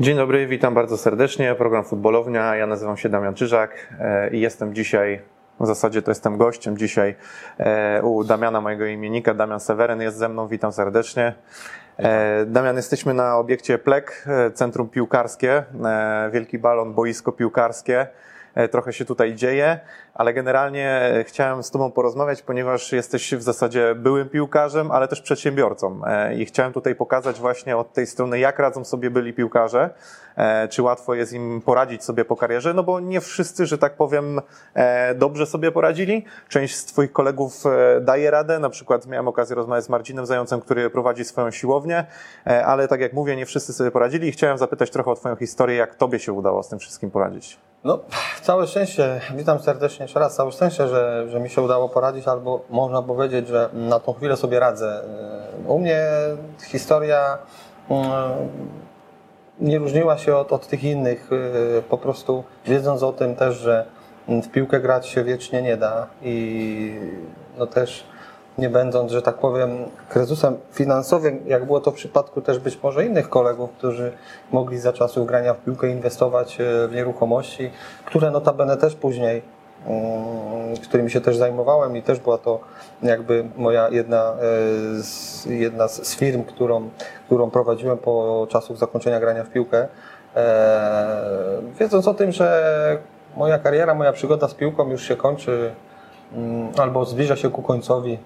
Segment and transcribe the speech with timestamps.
[0.00, 1.54] Dzień dobry, witam bardzo serdecznie.
[1.54, 2.56] Program Futbolownia.
[2.56, 5.20] Ja nazywam się Damian Czyżak e, i jestem dzisiaj,
[5.60, 7.14] w zasadzie to jestem gościem dzisiaj
[7.58, 9.34] e, u Damiana, mojego imiennika.
[9.34, 11.34] Damian Seweryn jest ze mną, witam serdecznie.
[11.98, 15.64] E, Damian, jesteśmy na obiekcie PLEK, Centrum Piłkarskie,
[16.32, 18.06] Wielki Balon, boisko piłkarskie.
[18.70, 19.80] Trochę się tutaj dzieje
[20.16, 25.20] ale generalnie e, chciałem z Tobą porozmawiać, ponieważ jesteś w zasadzie byłym piłkarzem, ale też
[25.20, 26.00] przedsiębiorcą.
[26.06, 29.90] E, I chciałem tutaj pokazać właśnie od tej strony, jak radzą sobie byli piłkarze,
[30.36, 33.96] e, czy łatwo jest im poradzić sobie po karierze, no bo nie wszyscy, że tak
[33.96, 34.40] powiem,
[35.14, 36.24] dobrze sobie poradzili.
[36.48, 37.64] Część z Twoich kolegów
[38.00, 42.06] daje radę, na przykład miałem okazję rozmawiać z Marcinem Zającem, który prowadzi swoją siłownię,
[42.44, 45.76] ale tak jak mówię, nie wszyscy sobie poradzili i chciałem zapytać trochę o Twoją historię,
[45.76, 47.58] jak Tobie się udało z tym wszystkim poradzić.
[47.84, 47.98] No,
[48.42, 52.60] całe szczęście, witam serdecznie jeszcze raz, całe szczęście, że, że mi się udało poradzić, albo
[52.70, 55.02] można powiedzieć, że na tą chwilę sobie radzę.
[55.66, 56.00] U mnie
[56.62, 57.38] historia
[57.90, 58.08] mm,
[59.60, 61.30] nie różniła się od, od tych innych,
[61.88, 63.86] po prostu wiedząc o tym też, że
[64.28, 67.00] w piłkę grać się wiecznie nie da i
[67.58, 68.04] no też
[68.58, 69.70] nie będąc, że tak powiem,
[70.08, 74.12] kryzysem finansowym, jak było to w przypadku też być może innych kolegów, którzy
[74.52, 77.70] mogli za czasów grania w piłkę inwestować e, w nieruchomości,
[78.04, 79.55] które notabene też później,
[80.82, 82.60] którymi się też zajmowałem i też była to
[83.02, 84.34] jakby moja jedna e,
[85.02, 86.88] z, jedna z firm, którą,
[87.26, 89.88] którą prowadziłem po czasach zakończenia grania w piłkę.
[90.36, 92.98] E, wiedząc o tym, że
[93.36, 95.74] moja kariera, moja przygoda z piłką już się kończy
[96.32, 98.18] mm, albo zbliża się ku końcowi,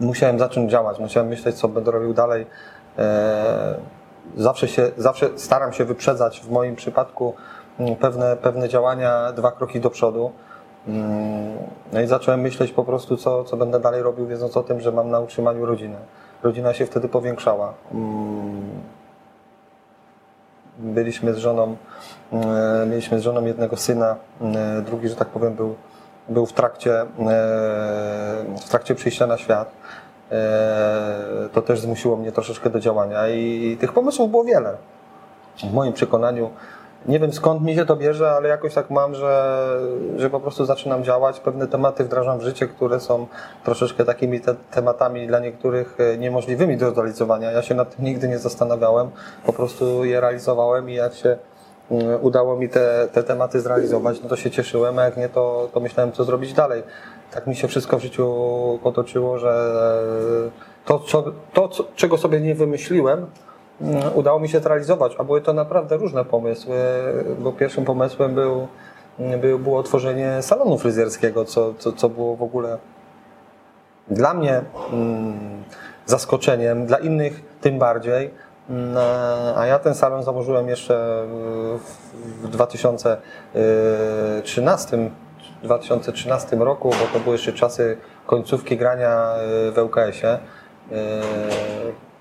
[0.00, 2.46] musiałem zacząć działać, musiałem myśleć, co będę robił dalej.
[2.98, 3.74] E,
[4.36, 7.34] zawsze, się, zawsze staram się wyprzedzać w moim przypadku
[7.80, 10.32] mm, pewne, pewne działania dwa kroki do przodu.
[10.86, 11.58] Mm,
[11.92, 14.92] no i zacząłem myśleć po prostu, co, co będę dalej robił, wiedząc o tym, że
[14.92, 15.98] mam na utrzymaniu rodzinę.
[16.42, 17.74] Rodzina się wtedy powiększała.
[17.92, 18.70] Mm,
[20.78, 21.76] byliśmy z żoną,
[22.90, 24.16] mieliśmy z żoną jednego syna,
[24.84, 25.74] drugi, że tak powiem, był
[26.28, 27.06] był w trakcie,
[28.60, 29.72] w trakcie przyjścia na świat.
[30.32, 34.76] E, to też zmusiło mnie troszeczkę do działania i tych pomysłów było wiele.
[35.64, 36.50] W moim przekonaniu,
[37.08, 39.64] nie wiem skąd mi się to bierze, ale jakoś tak mam, że,
[40.16, 43.26] że po prostu zaczynam działać, pewne tematy wdrażam w życie, które są
[43.64, 47.50] troszeczkę takimi te tematami dla niektórych e, niemożliwymi do zrealizowania.
[47.50, 49.10] Ja się nad tym nigdy nie zastanawiałem,
[49.46, 51.38] po prostu je realizowałem i jak się
[51.90, 55.68] Mm, udało mi te, te tematy zrealizować, no to się cieszyłem, a jak nie, to,
[55.74, 56.82] to myślałem, co zrobić dalej.
[57.30, 59.72] Tak mi się wszystko w życiu potoczyło, że
[60.84, 63.26] to, co, to co, czego sobie nie wymyśliłem,
[64.14, 66.74] udało mi się zrealizować, a były to naprawdę różne pomysły,
[67.38, 68.68] bo pierwszym pomysłem był,
[69.40, 72.78] był, było tworzenie salonu fryzjerskiego, co, co, co było w ogóle
[74.08, 74.62] dla mnie
[74.92, 75.64] mm,
[76.06, 78.30] zaskoczeniem, dla innych tym bardziej
[79.56, 81.24] a ja ten salon założyłem jeszcze
[82.42, 85.10] w 2013,
[85.62, 87.96] 2013 roku, bo to były jeszcze czasy
[88.26, 89.34] końcówki grania
[89.68, 90.38] y, w ŁKS-ie.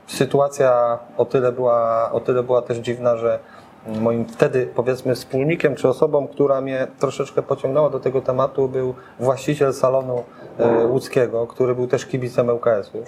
[0.08, 3.40] Sytuacja o tyle, była, o tyle była też dziwna, że
[3.88, 9.74] moim wtedy powiedzmy wspólnikiem czy osobą, która mnie troszeczkę pociągnęła do tego tematu był właściciel
[9.74, 10.24] salonu
[10.60, 13.04] y, łódzkiego, który był też kibicem ŁKS-u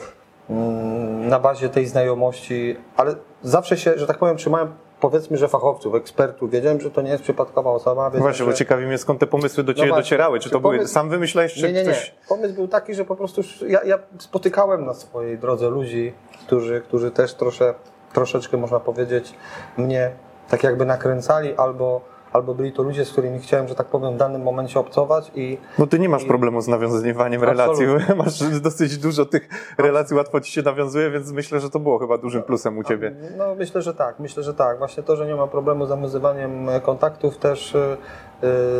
[1.29, 6.51] na bazie tej znajomości, ale zawsze się, że tak powiem, trzymałem powiedzmy, że fachowców, ekspertów.
[6.51, 8.09] Wiedziałem, że to nie jest przypadkowa osoba.
[8.09, 8.45] Właśnie, że...
[8.45, 10.39] bo ciekawi mnie skąd te pomysły do no Ciebie no docierały.
[10.39, 10.77] Czy to pomysł...
[10.77, 11.91] były, sam wymyślałeś, czy nie, nie, nie.
[11.91, 12.13] ktoś...
[12.29, 16.13] Pomysł był taki, że po prostu ja, ja spotykałem na swojej drodze ludzi,
[16.45, 17.73] którzy, którzy też trosze,
[18.13, 19.33] troszeczkę, można powiedzieć,
[19.77, 20.11] mnie
[20.49, 22.01] tak jakby nakręcali albo
[22.33, 25.57] albo byli to ludzie, z którymi chciałem, że tak powiem, w danym momencie obcować i...
[25.79, 26.27] No ty nie masz i...
[26.27, 27.85] problemu z nawiązywaniem relacji,
[28.17, 32.17] masz dosyć dużo tych relacji, łatwo ci się nawiązuje, więc myślę, że to było chyba
[32.17, 33.15] dużym plusem u ciebie.
[33.37, 34.77] No myślę, że tak, myślę, że tak.
[34.77, 37.77] Właśnie to, że nie ma problemu z nawiązywaniem kontaktów też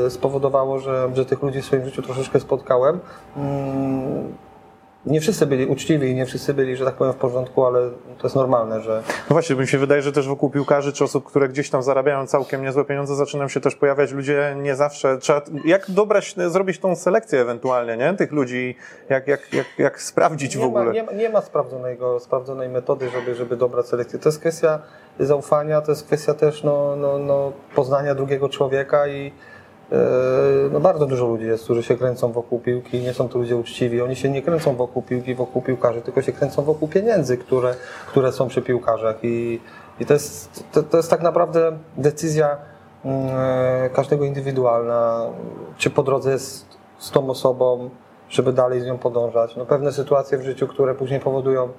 [0.03, 2.99] yy, spowodowało, że, że tych ludzi w swoim życiu troszeczkę spotkałem.
[5.05, 8.23] Nie wszyscy byli uczciwi i nie wszyscy byli, że tak powiem, w porządku, ale to
[8.23, 9.03] jest normalne, że...
[9.07, 12.27] No właśnie, mi się wydaje, że też wokół piłkarzy czy osób, które gdzieś tam zarabiają
[12.27, 15.17] całkiem niezłe pieniądze, zaczynają się też pojawiać ludzie nie zawsze...
[15.17, 18.13] Trzeba, jak dobrać, zrobić tą selekcję ewentualnie, nie?
[18.13, 18.75] Tych ludzi,
[19.09, 20.85] jak, jak, jak, jak sprawdzić nie w ogóle?
[20.85, 24.19] Ma, nie, ma, nie ma sprawdzonego, sprawdzonej metody, żeby, żeby dobrać selekcję.
[24.19, 24.79] To jest kwestia
[25.19, 29.31] zaufania, to jest kwestia też no, no, no, poznania drugiego człowieka i
[30.71, 34.01] no bardzo dużo ludzi jest, którzy się kręcą wokół piłki, nie są to ludzie uczciwi.
[34.01, 37.75] Oni się nie kręcą wokół piłki, wokół piłkarzy, tylko się kręcą wokół pieniędzy, które,
[38.07, 39.15] które są przy piłkarzach.
[39.23, 39.61] I,
[39.99, 42.57] i to, jest, to, to jest tak naprawdę decyzja
[43.05, 45.25] mm, e, każdego indywidualna,
[45.77, 46.65] czy po drodze jest
[46.97, 47.89] z tą osobą,
[48.29, 49.55] żeby dalej z nią podążać.
[49.55, 51.69] No pewne sytuacje w życiu, które później powodują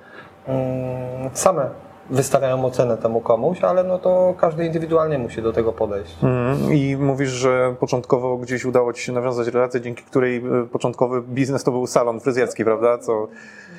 [0.46, 6.16] mm, same wystawiają ocenę temu komuś, ale no to każdy indywidualnie musi do tego podejść.
[6.22, 6.72] Mhm.
[6.72, 11.64] I mówisz, że początkowo gdzieś udało Ci się nawiązać relację, dzięki której e, początkowy biznes
[11.64, 12.98] to był salon fryzjerski, prawda?
[12.98, 13.28] Co...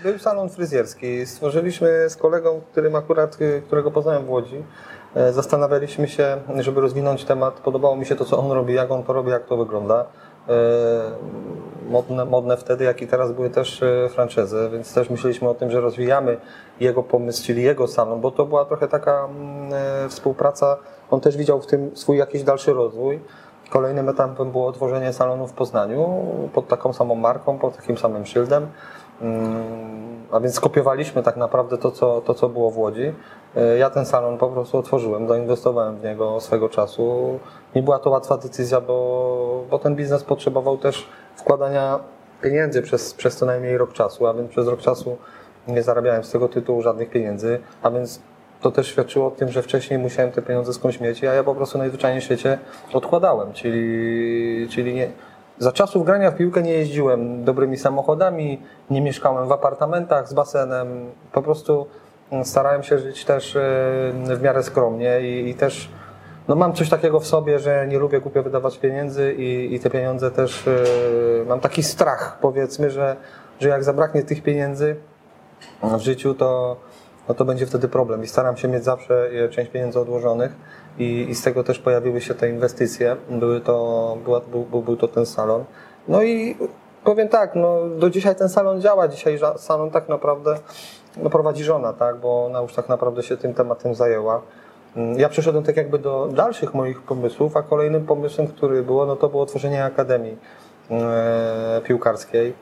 [0.04, 1.26] Był salon fryzjerski.
[1.26, 4.64] Stworzyliśmy z kolegą, którym akurat, y, którego poznałem w Łodzi,
[5.16, 7.54] e, zastanawialiśmy się, żeby rozwinąć temat.
[7.54, 10.06] Podobało mi się to, co on robi, jak on to robi, jak to wygląda.
[10.50, 11.12] E,
[11.92, 15.72] Modne, modne wtedy, jak i teraz były też e, franczyzy, więc też myśleliśmy o tym,
[15.72, 16.38] że rozwijamy
[16.80, 19.74] jego pomysł, czyli jego salon, bo to była trochę taka mm,
[20.06, 20.78] e, współpraca.
[21.12, 23.20] On też widział w tym swój jakiś dalszy rozwój.
[23.70, 28.68] Kolejnym etapem było otworzenie salonu w Poznaniu pod taką samą marką, pod takim samym szyldem.
[29.22, 29.82] Mm,
[30.32, 33.14] A więc skopiowaliśmy tak naprawdę to, co, to, co było w Łodzi.
[33.56, 37.40] E, Ja ten salon po prostu otworzyłem, zainwestowałem w niego swego czasu.
[37.76, 42.00] Nie była to łatwa decyzja, bo, bo ten biznes potrzebował też wkładania
[42.42, 45.18] pieniędzy przez, przez co najmniej rok czasu, a więc przez rok czasu
[45.68, 48.22] nie zarabiałem z tego tytułu żadnych pieniędzy, a więc
[48.62, 51.56] to też świadczyło o tym, że wcześniej musiałem te pieniądze skądś mieć, a ja po
[51.56, 52.60] prostu najzwyczajniej w świecie
[52.94, 55.12] odkładałem, czyli, czyli nie,
[55.62, 61.12] za czasów grania w piłkę nie jeździłem dobrymi samochodami, nie mieszkałem w apartamentach z basenem,
[61.32, 61.88] po prostu
[62.32, 63.60] mm, starałem się żyć też e,
[64.36, 65.90] w miarę skromnie i, i też
[66.48, 69.90] no mam coś takiego w sobie, że nie lubię głupio wydawać pieniędzy i, i te
[69.90, 70.72] pieniądze też e,
[71.48, 73.16] mam taki strach powiedzmy, że,
[73.60, 74.96] że jak zabraknie tych pieniędzy
[75.84, 76.78] w życiu, to,
[77.28, 78.24] no to będzie wtedy problem.
[78.24, 80.56] I staram się mieć zawsze e, część pieniędzy odłożonych
[81.00, 83.16] i, i z tego też pojawiły się te inwestycje.
[83.30, 85.64] Były to, była, był, był, był to ten salon.
[86.08, 86.58] No i
[87.04, 89.08] powiem tak, no, do dzisiaj ten salon działa.
[89.08, 90.56] Dzisiaj salon tak naprawdę
[91.18, 94.42] no, prowadzi żona, tak, bo ona już tak naprawdę się tym tematem zajęła.
[94.96, 99.16] Mm, Ja przeszedłem tak jakby do dalszych moich pomysłów, a kolejnym pomysłem, który było, no
[99.16, 100.38] to było tworzenie Akademii
[100.92, 102.54] e, Piłkarskiej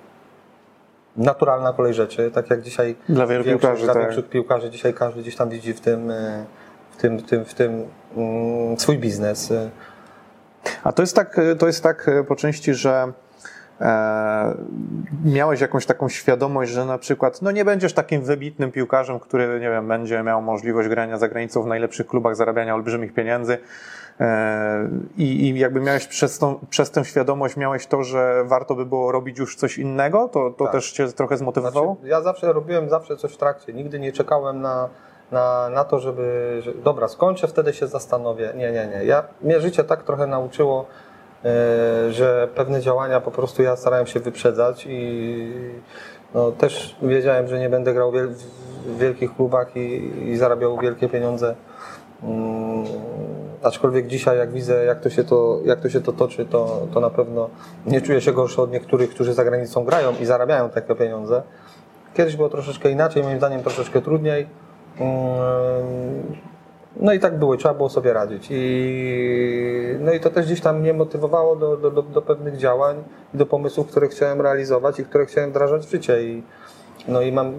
[1.17, 4.29] naturalna kolej rzeczy, tak jak dzisiaj Dla wielu większość- piłkarzy, dla tak.
[4.29, 6.45] piłkarzy dzisiaj każdy gdzieś tam widzi w tym, e,
[6.99, 7.85] tym, w tym, w tym
[8.17, 9.53] mm, swój biznes.
[10.83, 13.11] A to jest tak, to jest tak e, po części, że
[13.81, 14.55] e,
[15.25, 19.69] miałeś jakąś taką świadomość, że na przykład no nie będziesz takim wybitnym piłkarzem, który nie
[19.69, 23.57] wiem, będzie miał możliwość grania za granicą w najlepszych klubach, zarabiania olbrzymich pieniędzy.
[24.19, 28.85] E, I, I jakby miałeś przez, tą, przez tę świadomość, miałeś to, że warto by
[28.85, 30.73] było robić już coś innego, to, to Tak.
[30.73, 31.95] też cię trochę zmotywowało?
[31.95, 33.73] Znaczy, ja zawsze robiłem zawsze coś w trakcie.
[33.73, 34.89] Nigdy nie czekałem na,
[35.31, 38.53] na, na to, żeby, że, dobra, skończę, wtedy się zastanowię.
[38.55, 39.05] Nie, nie, nie.
[39.05, 40.85] Ja, mnie życie tak trochę nauczyło,
[41.45, 45.53] e, że pewne działania po prostu ja starałem się wyprzedzać i
[46.33, 48.29] no, też wiedziałem, że nie będę grał wiel,
[48.85, 51.55] w wielkich klubach i, i zarabiał wielkie pieniądze.
[52.23, 52.85] Mm,
[53.63, 56.99] aczkolwiek dzisiaj, jak widzę, jak to się to, jak to, się to toczy, to, to
[56.99, 57.49] na pewno
[57.85, 61.41] nie czuję się gorszy od niektórych, którzy za granicą grają i zarabiają takie pieniądze.
[62.13, 64.47] Kiedyś było troszeczkę inaczej, moim zdaniem troszeczkę trudniej.
[64.99, 66.37] Mm,
[66.99, 68.47] No i tak było, trzeba było sobie radzić.
[68.51, 73.03] I, no i to też gdzieś tam mnie motywowało do, do, do, do pewnych działań
[73.33, 76.23] i do pomysłów, które chciałem realizować i które chciałem wdrażać w życie.
[76.23, 76.43] I,
[77.07, 77.53] no i mam,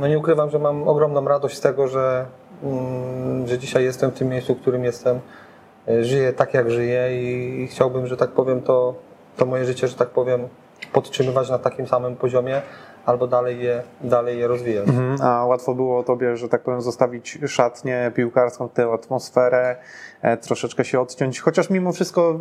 [0.00, 2.26] no nie ukrywam, że mam ogromną radość z tego, że,
[2.62, 5.20] mm, że dzisiaj jestem w tym miejscu, w którym jestem.
[6.00, 8.94] Żyję tak, jak żyję i, i chciałbym, że tak powiem, to,
[9.36, 10.48] to moje życie, że tak powiem,
[10.92, 12.62] podtrzymywać na takim samym poziomie
[13.06, 14.88] albo dalej je, dalej je rozwijać.
[14.88, 19.76] Mhm, A łatwo było tobie, że tak powiem, zostawić szatnię piłkarską, tę atmosferę,
[20.22, 21.40] e, troszeczkę się odciąć.
[21.40, 22.38] Chociaż mimo wszystko,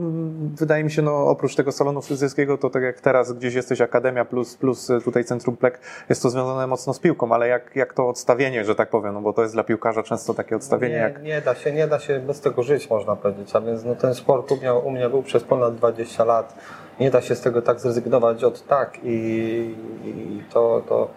[0.56, 4.26] wydaje mi się, no oprócz tego salonu fryzjerskiego, to tak jak teraz gdzieś jesteś Akademia
[4.26, 7.94] plus, plus e, tutaj Centrum Plek, jest to związane mocno z piłką, ale jak, jak
[7.94, 11.02] to odstawienie, że tak powiem, no bo to jest dla piłkarza często takie odstawienie nie,
[11.02, 11.24] jak...
[11.24, 13.56] nie da się, nie da się bez tego żyć, można powiedzieć.
[13.56, 16.56] A więc no, ten sport u mnie, u mnie był przez ponad 20 lat.
[17.00, 21.08] Nie da się z tego tak zrezygnować od tak i, i to, to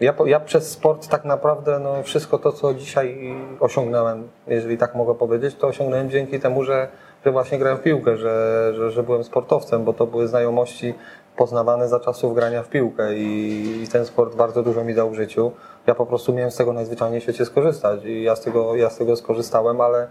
[0.00, 5.14] ja, ja przez sport tak naprawdę no, wszystko to, co dzisiaj osiągnąłem, jeżeli tak mogę
[5.14, 6.88] powiedzieć, to osiągnąłem dzięki temu, że,
[7.24, 10.94] że właśnie grałem w piłkę, że, że, że byłem sportowcem, bo to były znajomości
[11.36, 15.14] poznawane za czasów grania w piłkę i, i ten sport bardzo dużo mi dał w
[15.14, 15.52] życiu.
[15.86, 18.90] Ja po prostu miałem z tego najzwyczajniej w świecie skorzystać i ja z tego, ja
[18.90, 20.08] z tego skorzystałem, ale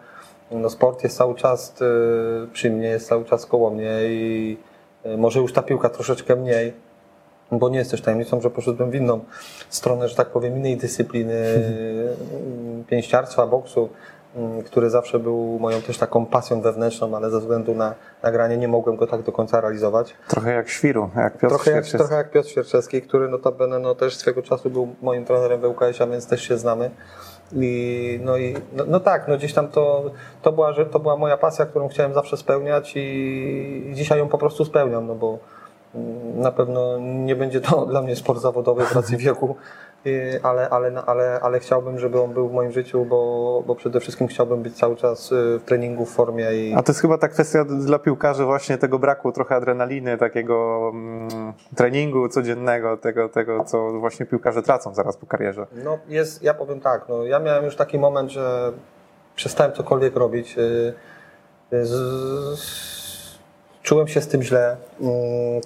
[0.52, 4.58] no, sport jest cały czas y, przy mnie, jest cały czas koło mnie i
[5.18, 6.74] może już ta piłka troszeczkę mniej,
[7.52, 9.20] bo nie jest też tajemnicą, że poszedłem w inną
[9.70, 12.16] stronę, że tak powiem, innej dyscypliny y,
[12.90, 13.90] pięściarstwa, boksu,
[14.60, 18.68] y, który zawsze był moją też taką pasją wewnętrzną, ale ze względu na nagranie nie
[18.68, 20.16] mogłem go tak do końca realizować.
[20.28, 24.16] Trochę jak świru, jak Piotr Trochę jak, trochę jak Piotr Świerczewski, który notabene no, też
[24.16, 26.92] swego czasu był moim trenerem w ŁKS, a więc też się znamy.
[27.56, 30.12] I, no i no, no tak, no gdzieś tam to,
[30.42, 33.00] to, była, że to była moja pasja, którą chciałem zawsze spełniać i,
[33.90, 35.38] i dzisiaj ją po prostu spełniam, no bo
[35.96, 39.56] mm, na pewno nie będzie to dla mnie sport zawodowy w racji wieku.
[40.08, 44.00] Y, ale, ale, ale, ale chciałbym, żeby on był w moim życiu, bo, bo przede
[44.00, 47.18] wszystkim chciałbym być cały czas y, w treningu, w formie i A to jest chyba
[47.18, 53.64] ta kwestia dla piłkarzy właśnie tego braku trochę adrenaliny, takiego mm, treningu codziennego, tego, tego,
[53.64, 55.68] co właśnie piłkarze tracą zaraz po karierze.
[55.84, 58.72] No jest, ja powiem tak, no, ja miałem już taki moment, że
[59.36, 60.58] przestałem cokolwiek robić.
[60.58, 60.94] y,
[61.72, 61.90] Z,
[62.60, 63.38] z,
[63.82, 64.78] czułem się z tym źle.
[65.02, 65.14] Mm,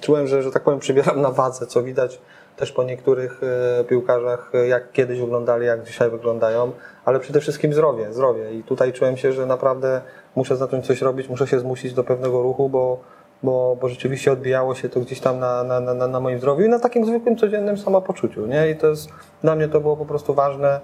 [0.01, 2.21] Czułem, że, że tak powiem, przybieram na wadze, co widać
[2.55, 3.41] też po niektórych
[3.81, 6.71] y, piłkarzach, y, jak kiedyś wyglądali, jak dzisiaj wyglądają,
[7.05, 8.53] ale przede wszystkim zdrowie, zdrowie.
[8.53, 10.01] I tutaj czułem się, że naprawdę
[10.35, 12.99] muszę zacząć coś robić, muszę się zmusić do pewnego ruchu, bo,
[13.43, 16.69] bo, bo rzeczywiście odbijało się to gdzieś tam na, na, na, na moim zdrowiu i
[16.69, 18.45] na takim zwykłym, codziennym samopoczuciu.
[18.47, 18.69] Nie?
[18.69, 19.09] I to jest,
[19.41, 20.79] dla mnie to było po prostu ważne,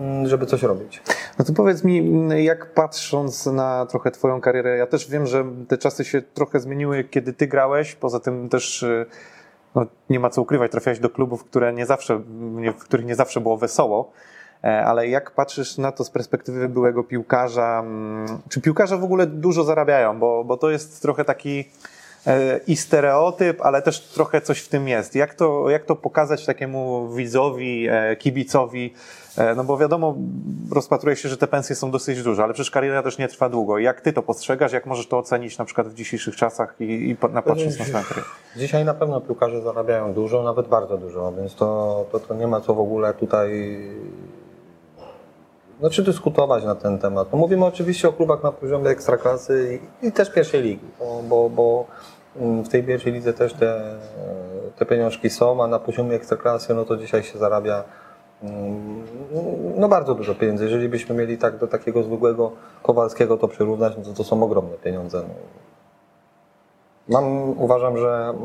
[0.00, 1.02] mm, żeby coś robić.
[1.38, 5.78] No to powiedz mi, jak patrząc na trochę Twoją karierę, ja też wiem, że te
[5.78, 9.06] czasy się trochę zmieniły, kiedy Ty grałeś, poza tym też y,
[9.74, 12.22] no, nie ma co ukrywać, trafiałeś do klubów, które nie zawsze,
[12.78, 14.12] w których nie zawsze było wesoło.
[14.64, 19.26] E, Ale jak patrzysz na to z perspektywy byłego piłkarza, mm, czy piłkarze w ogóle
[19.26, 20.18] dużo zarabiają?
[20.18, 21.64] Bo, bo to jest trochę taki
[22.66, 25.14] i stereotyp, ale też trochę coś w tym jest.
[25.14, 28.94] Jak to, jak to pokazać takiemu widzowi, e, kibicowi?
[29.38, 30.14] E, No bo wiadomo,
[30.72, 33.78] rozpatruje się, że te pensje są dosyć duże, ale przecież kariera też nie trwa długo.
[33.78, 34.72] Jak ty to postrzegasz?
[34.72, 38.22] Jak możesz to ocenić na przykład w dzisiejszych czasach i, i patrząc na karierę?
[38.56, 42.60] Dzisiaj na pewno piłkarze zarabiają dużo, nawet bardzo dużo, więc to, to, to nie ma
[42.60, 43.78] co w ogóle tutaj
[45.82, 47.32] znaczy dyskutować na ten temat.
[47.32, 51.50] No mówimy oczywiście o klubach na poziomie ekstraklasy i, i też pierwszej ligi, bo, bo,
[51.50, 51.86] bo
[52.36, 53.98] w tej pierwszej lidze też te,
[54.76, 57.84] te pieniążki są, a na poziomie ekstraklasy no to dzisiaj się zarabia
[58.42, 59.04] mm,
[59.76, 60.64] no bardzo dużo pieniędzy.
[60.64, 64.76] Jeżeli byśmy mieli tak do takiego zwykłego Kowalskiego to przyrównać, no to to są ogromne
[64.76, 65.22] pieniądze.
[65.28, 65.34] No.
[67.08, 68.40] Mam, uważam, że mm,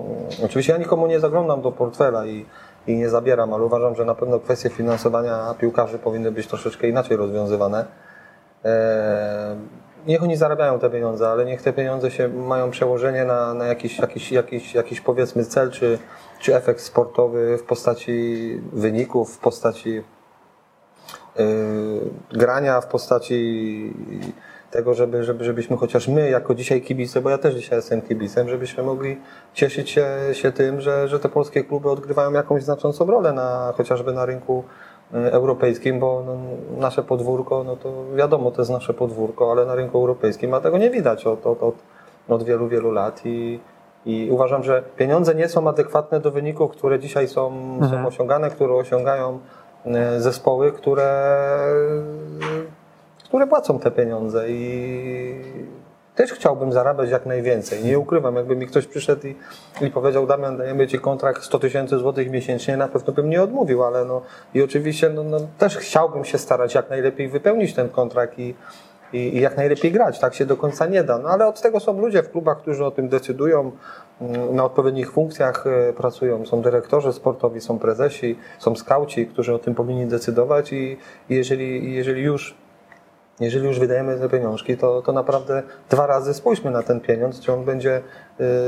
[0.46, 2.46] oczywiście ja nikomu nie zaglądam do portfela i,
[2.88, 7.18] i nie zabieram, ale uważam, że na pewno kwestie finansowania piłkarzy powinny być troszeczkę inaczej
[7.18, 7.86] rozwiązywane.
[8.64, 9.58] Eee,
[10.08, 14.00] niech oni zarabiają te pieniądze, ale niech te pieniądze się mają przełożenie na, na jakiś,
[14.00, 16.00] jakiś, jakiś, jakiś powiedzmy cel czy,
[16.40, 19.90] czy efekt sportowy w postaci wyników, w postaci
[21.36, 21.44] yy,
[22.32, 23.94] grania, w postaci
[24.72, 28.50] tego, żeby, żeby, żebyśmy chociaż my, jako dzisiaj kibice, bo ja też dzisiaj jestem kibicem,
[28.50, 29.18] żebyśmy mogli
[29.54, 34.14] cieszyć się, się tym, że, że te polskie kluby odgrywają jakąś znaczącą rolę na, chociażby
[34.14, 34.64] na rynku
[35.14, 36.38] europejskim, bo no,
[36.80, 40.78] nasze podwórko, no to wiadomo, to jest nasze podwórko, ale na rynku europejskim, a tego
[40.78, 41.76] nie widać od, od, od,
[42.30, 43.60] od wielu, wielu lat i,
[44.06, 47.52] i uważam, że pieniądze nie są adekwatne do wyników, które dzisiaj są,
[47.90, 49.40] są osiągane, które osiągają
[49.86, 51.40] y, zespoły, które
[53.24, 55.42] które płacą te pieniądze i
[56.18, 57.86] też chciałbym zarabiać jak najwięcej.
[57.86, 59.36] Nie ukrywam, jakby mi ktoś przyszedł i,
[59.82, 63.84] i powiedział, Damian, dajemy Ci kontrakt 100 tysięcy złotych miesięcznie, na pewno bym nie odmówił,
[63.84, 64.22] ale no
[64.54, 68.56] i oczywiście no, no, też chciałbym się starać jak najlepiej wypełnić ten kontrakt i,
[69.14, 70.20] i, i jak najlepiej grać.
[70.20, 71.18] Tak się do końca nie da.
[71.18, 73.72] No ale od tego są ludzie w klubach, którzy o tym decydują,
[74.22, 76.46] mm, na odpowiednich funkcjach e, pracują.
[76.46, 80.98] Są dyrektorzy sportowi, są prezesi, są skauci, którzy o tym powinni decydować i
[81.30, 82.56] jeżeli, jeżeli już
[83.40, 87.54] jeżeli już wydajemy te pieniążki, to, to naprawdę dwa razy spójrzmy na ten pieniądz, czy
[87.54, 88.02] on będzie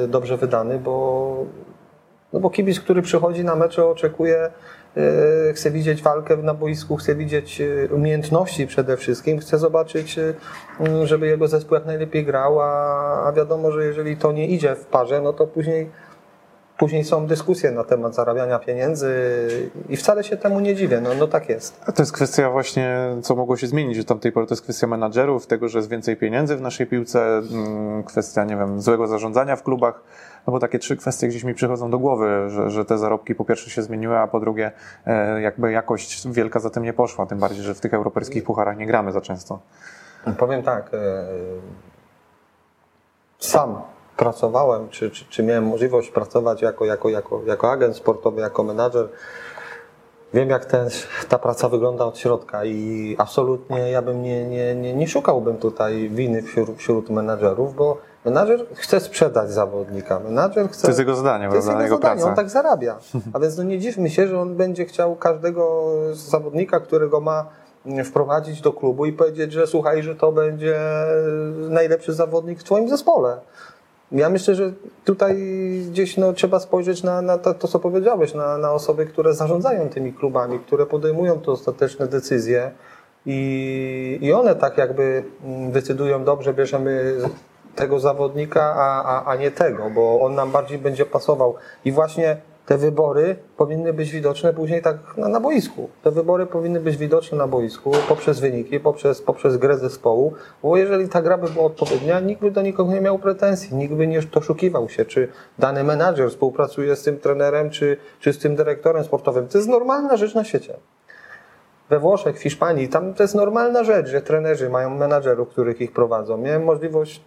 [0.03, 1.45] y, dobrze wydany, bo,
[2.33, 4.49] no bo kibic, który przychodzi na mecze, oczekuje,
[5.49, 10.33] y, chce widzieć walkę na boisku, chce widzieć y, umiejętności przede wszystkim, chce zobaczyć, y,
[11.03, 14.85] żeby jego zespół jak najlepiej grał, a, a wiadomo, że jeżeli to nie idzie w
[14.85, 15.89] parze, no to później
[16.79, 19.13] Później są dyskusje na temat zarabiania pieniędzy
[19.89, 21.01] i wcale się temu nie dziwię.
[21.01, 21.81] No, no tak jest.
[21.85, 24.87] A to jest kwestia właśnie, co mogło się zmienić od tamtej pory, to jest kwestia
[24.87, 29.55] menadżerów, tego, że jest więcej pieniędzy w naszej piłce, mm, kwestia, nie wiem, złego zarządzania
[29.55, 30.01] w klubach,
[30.47, 33.45] no bo takie trzy kwestie gdzieś mi przychodzą do głowy, że, że te zarobki po
[33.45, 34.71] pierwsze się zmieniły, a po drugie
[35.05, 38.77] e, jakby jakość wielka za tym nie poszła, tym bardziej, że w tych europejskich pucharach
[38.77, 39.59] nie gramy za często.
[40.37, 40.93] Powiem tak.
[40.93, 40.97] e,
[43.39, 43.81] Sam
[44.19, 49.09] pracowałem, czy, czy, czy miałem możliwość pracować jako, jako, jako, jako agent sportowy, jako menadżer.
[50.33, 50.89] Wiem, jak ten,
[51.29, 56.09] ta praca wygląda od środka i absolutnie ja bym nie, nie, nie, nie szukałbym tutaj
[56.09, 60.19] winy wśród, wśród menadżerów, bo menadżer chce sprzedać zawodnika.
[60.19, 62.29] Menadżer chce, To jest jego zadanie, to jest jego jego zadanie, praca.
[62.29, 62.99] on tak zarabia.
[63.33, 67.45] A więc no nie dziwmy się, że on będzie chciał każdego zawodnika, którego ma
[68.05, 70.79] wprowadzić do klubu i powiedzieć, że słuchaj, że to będzie
[71.69, 73.37] najlepszy zawodnik w twoim zespole.
[74.11, 74.71] Ja myślę, że
[75.05, 75.35] tutaj
[75.89, 79.89] gdzieś no, trzeba spojrzeć na, na to, to, co powiedziałeś, na, na osoby, które zarządzają
[79.89, 82.71] tymi klubami, które podejmują te ostateczne decyzje
[83.25, 87.15] i, i one tak jakby mm, decydują, dobrze, bierzemy
[87.75, 91.55] tego zawodnika, a, a, a nie tego, bo on nam bardziej będzie pasował.
[91.85, 92.37] I właśnie
[92.69, 95.89] te wybory powinny być widoczne później tak na, na boisku.
[96.03, 100.33] Te wybory powinny być widoczne na boisku poprzez wyniki, poprzez, poprzez grę zespołu,
[100.63, 103.93] bo jeżeli ta gra by była odpowiednia, nikt by do nikogo nie miał pretensji, nikt
[103.93, 105.27] by nie doszukiwał się, czy
[105.59, 109.47] dany menadżer współpracuje z tym trenerem, czy, czy z tym dyrektorem sportowym.
[109.47, 110.73] To jest normalna rzecz na świecie
[111.89, 115.91] we Włoszech, w Hiszpanii, tam to jest normalna rzecz, że trenerzy mają menadżerów, których ich
[115.91, 116.37] prowadzą.
[116.37, 117.21] Miałem możliwość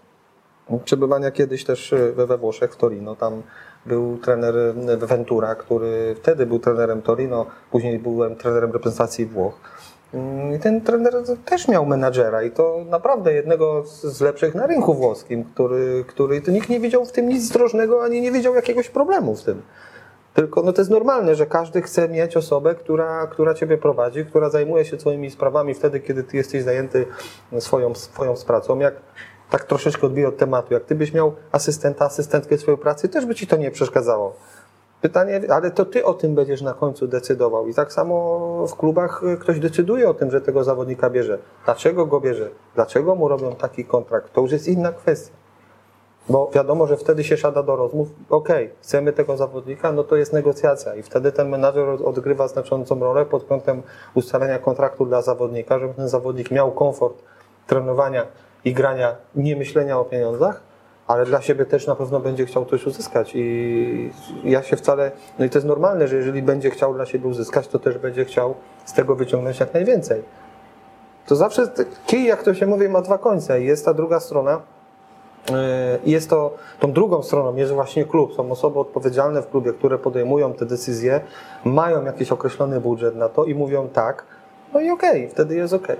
[0.84, 3.16] przebywania kiedyś też we, we Włoszech, w Torino.
[3.16, 3.42] Tam
[3.86, 9.54] był trener y, Ventura, który wtedy był trenerem Torino, później byłem trenerem reprezentacji Włoch.
[10.14, 14.94] Mm, I ten trener też miał menadżera i to naprawdę jednego z lepszych na rynku
[14.94, 18.88] włoskim, który, który to nikt nie widział w tym nic zdrożnego, ani nie widział jakiegoś
[18.88, 19.62] problemu w tym.
[20.34, 24.50] Tylko no to jest normalne, że każdy chce mieć osobę, która, która ciebie prowadzi, która
[24.50, 27.06] zajmuje się twoimi sprawami wtedy, kiedy ty jesteś zajęty
[27.58, 28.78] swoją, swoją pracą.
[28.78, 28.94] Jak
[29.52, 33.34] tak troszeczkę odbiję od tematu, jak ty byś miał asystenta, asystentkę swojej pracy, też by
[33.34, 34.36] ci to nie przeszkadzało.
[35.00, 37.68] Pytanie, ale to ty o tym będziesz na końcu decydował.
[37.68, 41.38] I tak samo w klubach y, ktoś decyduje o tym, że tego zawodnika bierze.
[41.64, 42.48] Dlaczego go bierze?
[42.74, 44.32] Dlaczego mu robią taki kontrakt?
[44.32, 45.34] To już jest inna kwestia.
[46.28, 50.32] Bo wiadomo, że wtedy się siada do rozmów, okej, chcemy tego zawodnika, no to jest
[50.32, 53.82] negocjacja i wtedy ten menadżer od- odgrywa znaczącą rolę pod kątem
[54.14, 57.14] ustalenia kontraktu dla zawodnika, żeby ten zawodnik miał komfort
[57.66, 58.26] trenowania
[58.64, 60.60] i grania, nie myślenia o pieniądzach,
[61.06, 64.10] ale dla siebie też na pewno będzie chciał coś uzyskać i
[64.44, 67.68] ja się wcale, no i to jest normalne, że jeżeli będzie chciał dla siebie uzyskać,
[67.68, 68.54] to też będzie chciał
[68.84, 70.22] z tego wyciągnąć jak najwięcej.
[71.26, 71.72] To zawsze
[72.06, 74.60] kij, jak to się mówi, ma dwa końce jest ta druga strona,
[76.04, 78.34] i Jest to, tą drugą stroną jest właśnie klub.
[78.34, 81.20] Są osoby odpowiedzialne w klubie, które podejmują te decyzje,
[81.64, 84.24] mają jakiś określony budżet na to i mówią tak,
[84.74, 85.96] no i okej, wtedy jest okej.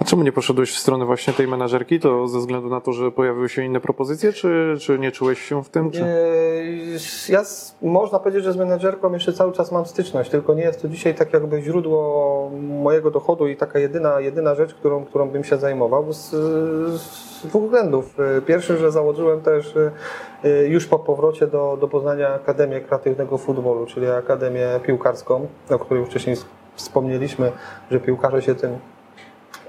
[0.00, 2.00] A czemu nie poszedłeś w stronę właśnie tej menadżerki?
[2.00, 5.64] To ze względu na to, że pojawiły się inne propozycje, czy, czy nie czułeś się
[5.64, 5.90] w tym?
[5.90, 6.02] Czy...
[6.04, 6.96] Eee,
[7.28, 7.42] Ja
[7.82, 11.14] można powiedzieć, że z menedżerką jeszcze cały czas mam styczność, tylko nie jest to dzisiaj
[11.14, 12.50] tak jakby źródło
[12.82, 16.30] mojego dochodu i taka jedyna, jedyna rzecz, którą, którą bym się zajmował z,
[17.00, 18.20] z dwóch względów.
[18.38, 19.74] E, Pierwszy, że założyłem też
[20.44, 26.06] e, już po powrocie do, do Poznania Akademię Kreatywnego Futbolu, czyli Akademię Piłkarską, o której
[26.06, 26.36] wcześniej
[26.76, 27.52] wspomnieliśmy,
[27.90, 28.78] że piłkarze się tym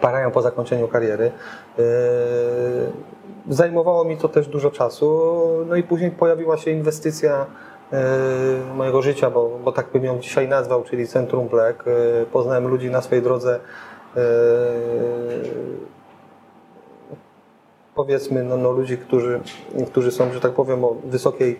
[0.02, 1.32] parają po zakończeniu kariery.
[1.78, 1.84] Yy,
[3.50, 5.32] Zajmowało mi to też dużo czasu,
[5.67, 7.46] no i później pojawiła się inwestycja
[7.91, 7.98] yy,
[8.76, 11.86] mojego życia, bo, bo tak bym ją dzisiaj nazwał, czyli Centrum Black.
[11.86, 13.60] Yy, Poznałem ludzi na swojej drodze,
[17.97, 19.39] powiedzmy, no, no ludzi, którzy,
[19.88, 21.60] którzy są, że tak powiem, o wysokiej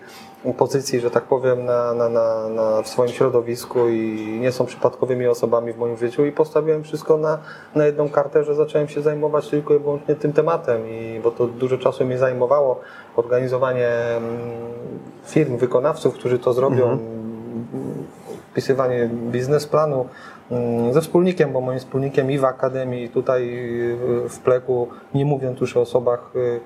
[0.58, 5.28] pozycji, że tak powiem, na, na, na, na, w swoim środowisku i nie są przypadkowymi
[5.28, 7.38] osobami w moim życiu i postawiłem wszystko na,
[7.76, 11.47] na jedną kartę, że zacząłem się zajmować tylko i wyłącznie tym tematem, i, bo to
[11.47, 12.82] dużo czasu mi zajmowało
[13.15, 14.39] organizowanie mm,
[15.26, 16.97] firm, wykonawców, którzy to zrobią,
[18.52, 20.37] wpisywanie biznesplanu mm,
[20.92, 23.44] ze wspólnikiem, bo moim wspólnikiem i w Akademii, tutaj
[24.26, 26.60] y, w Pleku, nie mówiąc już o osobach y, y,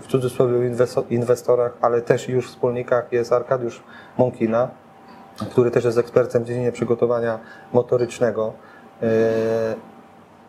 [0.00, 3.82] w cudzysłowie inwesto- inwestorach, ale też już wspólnikach jest Arkadiusz
[4.18, 4.68] Mąkina,
[5.50, 7.38] który też jest ekspertem w dziedzinie przygotowania
[7.72, 8.52] motorycznego.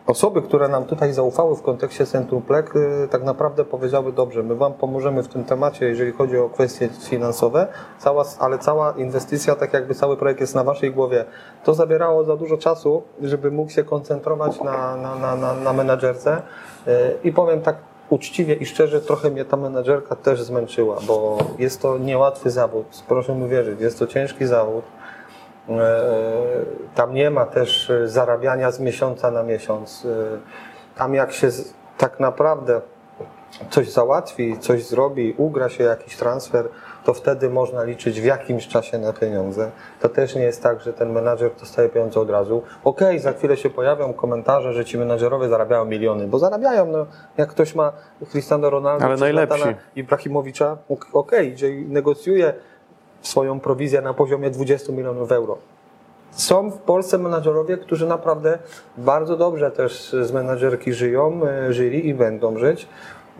[0.08, 4.54] Osoby, które nam tutaj zaufały w kontekście Centrum Plek, y, tak naprawdę powiedziały dobrze, my
[4.54, 7.66] Wam pomożemy w tym temacie, jeżeli chodzi o kwestie finansowe,
[7.98, 11.24] cała, ale cała inwestycja, tak jakby cały projekt jest na Waszej głowie.
[11.64, 16.42] To zabierało za dużo czasu, żeby mógł się koncentrować na, na, na, na, na menadżerce
[16.88, 17.76] Y, i powiem tak
[18.10, 23.34] uczciwie i szczerze, trochę mnie ta menadżerka też zmęczyła, bo jest to niełatwy zawód, proszę
[23.34, 24.84] mi wierzyć, jest to ciężki zawód.
[25.70, 25.74] E,
[26.94, 30.06] Tam nie ma też e, zarabiania z miesiąca na miesiąc.
[30.06, 30.38] E,
[30.98, 31.48] Tam jak się
[31.98, 32.80] tak naprawdę
[33.70, 36.68] coś załatwi, coś zrobi, ugra się jakiś transfer,
[37.04, 39.70] to wtedy można liczyć w jakimś czasie na pieniądze.
[40.00, 42.62] To też nie jest tak, że ten menadżer dostaje pieniądze od razu.
[42.84, 46.86] Okej, za chwilę się pojawią komentarze, że ci menadżerowie zarabiają miliony, bo zarabiają.
[46.86, 47.92] No, jak ktoś ma
[48.30, 49.62] Cristiano Ronaldo Ale czy najlepsi.
[49.96, 52.54] Ibrahimowicza, ok- okej, gdzie negocjuje
[53.22, 55.58] swoją prowizję na poziomie 20 milionów euro.
[56.30, 58.58] Są w Polsce menadżerowie, którzy naprawdę
[58.98, 62.88] bardzo dobrze też z menadżerki żyją, e, żyli i będą żyć,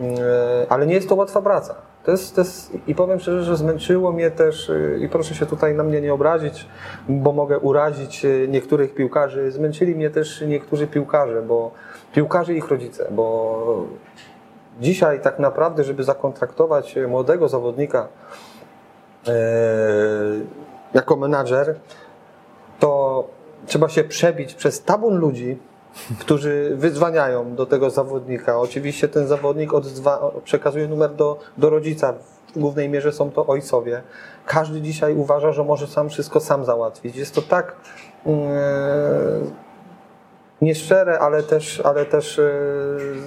[0.00, 1.74] e, ale nie jest to łatwa praca.
[2.04, 5.46] To jest, to jest, I powiem szczerze, że zmęczyło mnie też, e, i proszę się
[5.46, 6.66] tutaj na mnie nie obrazić,
[7.08, 9.50] bo mogę urazić niektórych piłkarzy.
[9.50, 11.70] Zmęczyli mnie też niektórzy piłkarze, bo
[12.14, 13.84] piłkarze i ich rodzice, bo
[14.80, 18.08] dzisiaj tak naprawdę, żeby zakontraktować młodego zawodnika
[20.94, 21.76] jako menadżer,
[22.80, 23.24] to
[23.66, 25.58] trzeba się przebić przez tabun ludzi,
[26.20, 28.58] którzy wydzwaniają do tego zawodnika.
[28.58, 29.70] Oczywiście ten zawodnik
[30.44, 32.14] przekazuje numer do, do rodzica.
[32.54, 34.02] W głównej mierze są to ojcowie.
[34.46, 37.16] Każdy dzisiaj uważa, że może sam wszystko sam załatwić.
[37.16, 37.76] Jest to tak
[38.26, 39.50] mm,
[40.62, 42.52] nieszczere, ale też, ale też e,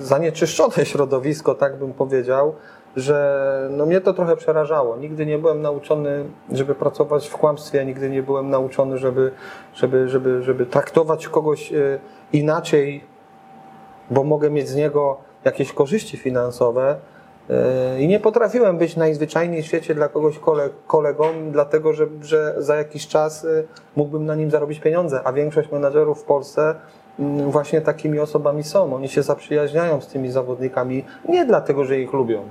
[0.01, 2.55] zanieczyszczone środowisko, tak bym powiedział,
[2.95, 4.97] że no mnie to trochę przerażało.
[4.97, 9.31] Nigdy nie byłem nauczony, żeby pracować w kłamstwie, nigdy nie byłem nauczony, żeby,
[9.73, 11.99] żeby, żeby, żeby traktować kogoś e,
[12.33, 13.03] inaczej,
[14.09, 16.95] bo mogę mieć z niego jakieś korzyści finansowe.
[17.49, 20.39] E, I nie potrafiłem być najzwyczajniej w świecie dla kogoś
[20.87, 23.47] kolegą, dlatego że, że za jakiś czas
[23.95, 26.75] mógłbym na nim zarobić pieniądze, a większość menadżerów w Polsce
[27.47, 28.95] właśnie takimi osobami są.
[28.95, 32.43] Oni się zaprzyjaźniają z tymi zawodnikami nie dlatego, że ich lubią,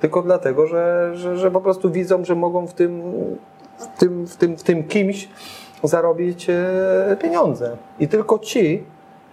[0.00, 3.02] tylko dlatego, że, że, że po prostu widzą, że mogą w tym,
[3.78, 5.28] w tym, w tym, w tym kimś
[5.82, 7.76] zarobić e, pieniądze.
[7.98, 8.84] I tylko ci,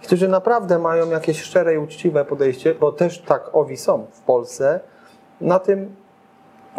[0.02, 4.80] którzy naprawdę mają jakieś szczere i uczciwe podejście, bo też tak owi są w Polsce,
[5.40, 5.96] na tym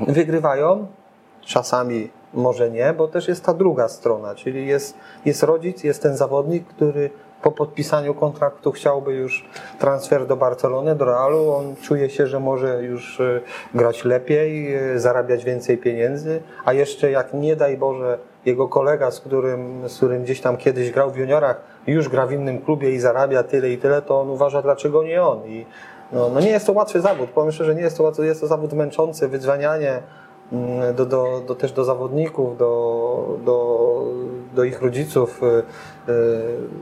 [0.08, 0.88] wygrywają.
[1.42, 6.18] Czasami może nie, bo też jest ta druga strona, czyli jest, jest rodzic, jest ten
[6.18, 7.10] zawodnik, który
[7.42, 9.46] po podpisaniu kontraktu chciałby już
[9.80, 11.52] transfer do Barcelony, do Realu.
[11.52, 13.42] On czuje się, że może już e,
[13.74, 19.20] grać lepiej, e, zarabiać więcej pieniędzy, a jeszcze jak nie daj Boże jego kolega, z
[19.20, 23.00] którym, z którym gdzieś tam kiedyś grał w juniorach, już gra w innym klubie i
[23.00, 25.46] zarabia tyle i tyle, to on uważa, dlaczego nie on.
[25.46, 25.66] I
[26.12, 27.30] no, no nie jest to łatwy zawód.
[27.30, 30.02] Powiem szczerze, nie jest to łatwy, jest to zawód męczący, wydzwanianie,
[30.96, 34.06] do, do, do, też do zawodników, do, do,
[34.56, 35.62] do ich rodziców y, y,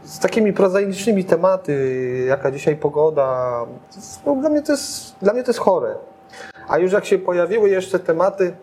[0.04, 3.60] z takimi prozaicznymi tematy, jaka dzisiaj pogoda.
[4.26, 5.96] No, dla, mnie to jest, dla mnie to jest chore.
[6.68, 8.54] A już jak się pojawiły jeszcze tematy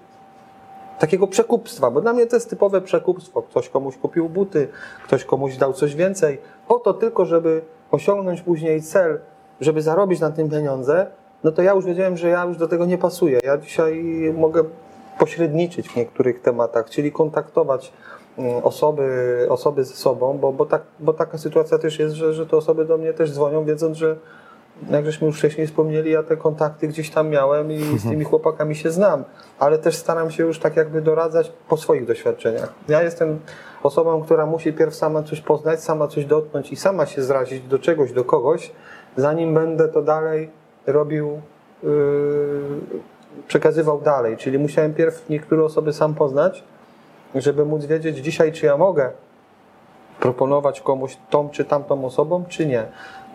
[0.99, 3.43] takiego przekupstwa, bo dla mnie to jest typowe przekupstwo.
[3.43, 4.69] Ktoś komuś kupił buty,
[5.05, 9.21] ktoś komuś dał coś więcej, po to tylko, żeby osiągnąć później cel,
[9.61, 11.07] żeby zarobić na tym pieniądze,
[11.45, 13.41] no to ja już wiedziałem, że ja już do tego nie pasuję.
[13.45, 14.05] Ja dzisiaj
[14.39, 14.65] mogę
[15.21, 17.93] pośredniczyć w niektórych tematach, czyli kontaktować
[18.39, 22.47] mm, osoby, osoby ze sobą, bo, bo, tak, bo taka sytuacja też jest, że, że
[22.47, 24.17] te osoby do mnie też dzwonią, wiedząc, że
[24.91, 28.25] jak żeśmy już wcześniej wspomnieli, ja te kontakty gdzieś tam miałem i z tymi mhm.
[28.25, 29.25] chłopakami się znam,
[29.59, 32.73] ale też staram się już tak jakby doradzać po swoich doświadczeniach.
[32.89, 33.39] Ja jestem
[33.83, 37.79] osobą, która musi pierw sama coś poznać, sama coś dotknąć i sama się zrazić do
[37.79, 38.73] czegoś, do kogoś,
[39.17, 40.51] zanim będę to dalej
[40.87, 41.41] robił
[41.83, 41.91] yy,
[43.49, 44.37] przekazywał dalej.
[44.37, 46.65] Czyli musiałem pierw niektóre osoby sam poznać,
[47.35, 49.11] żeby móc wiedzieć dzisiaj, czy ja mogę
[50.21, 52.87] proponować komuś tą czy tamtą osobą, czy nie.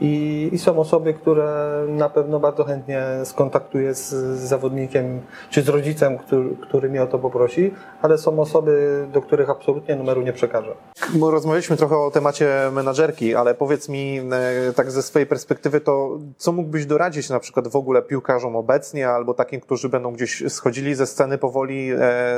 [0.01, 6.17] I, I, są osoby, które na pewno bardzo chętnie skontaktuję z, zawodnikiem czy z rodzicem,
[6.17, 10.75] który, który mnie o to poprosi, ale są osoby, do których absolutnie numeru nie przekażę.
[11.13, 14.21] Bo rozmawialiśmy trochę o temacie menadżerki, ale powiedz mi
[14.69, 19.10] e, tak ze swojej perspektywy, to co mógłbyś doradzić na przykład w ogóle piłkarzom obecnie
[19.10, 21.97] albo takim, którzy będą gdzieś schodzili ze sceny powoli e,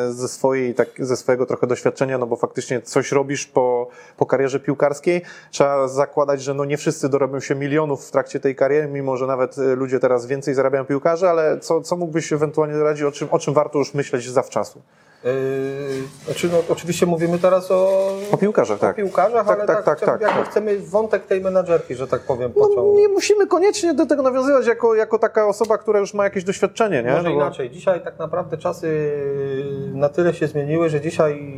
[0.10, 4.60] ze, swojej, tak, ze swojego trochę doświadczenia, no bo faktycznie coś robisz po, po karierze
[4.60, 8.88] piłkarskiej, trzeba zakładać, że no nie wszyscy dorobią się się milionów w trakcie tej kariery,
[8.88, 13.04] mimo że nawet y, ludzie teraz więcej zarabiają piłkarze, ale co, co mógłbyś ewentualnie doradzić,
[13.04, 14.82] o czym, o czym warto już myśleć zawczasu?
[15.24, 15.32] Yy,
[16.26, 18.92] znaczy, no, oczywiście mówimy teraz o, o piłkarzach, tak.
[18.92, 20.50] O piłkarzach, tak, ale tak, tak, tak, tak, tak.
[20.50, 22.88] chcemy wątek tej menadżerki, że tak powiem, pociągnąć.
[22.88, 26.44] No, nie musimy koniecznie do tego nawiązywać jako, jako taka osoba, która już ma jakieś
[26.44, 27.12] doświadczenie, nie?
[27.12, 27.70] Może no, inaczej.
[27.70, 29.12] Dzisiaj tak naprawdę czasy
[29.94, 31.54] na tyle się zmieniły, że dzisiaj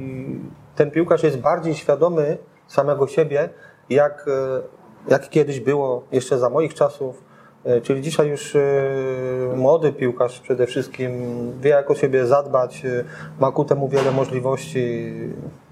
[0.75, 3.49] ten piłkarz jest bardziej świadomy samego siebie,
[3.89, 4.25] jak
[5.07, 7.23] jak kiedyś było jeszcze za moich czasów.
[7.63, 8.61] E, czyli dzisiaj już e,
[9.55, 11.11] młody piłkarz przede wszystkim
[11.61, 13.03] wie, jak o siebie zadbać, e,
[13.39, 15.13] ma ku temu wiele możliwości.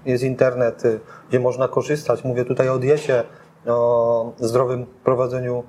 [0.06, 0.82] Jest internet,
[1.28, 2.24] gdzie można korzystać.
[2.24, 3.24] Mówię tutaj o diecie,
[3.66, 5.64] o zdrowym prowadzeniu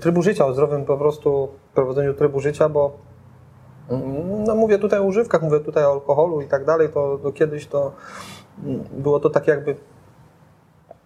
[0.00, 2.96] trybu życia, o zdrowym po prostu prowadzeniu trybu życia, bo
[3.90, 7.32] mm, no mówię tutaj o używkach, mówię tutaj o alkoholu i tak dalej, to, to
[7.32, 7.92] kiedyś to
[8.64, 9.76] mm, było to tak jakby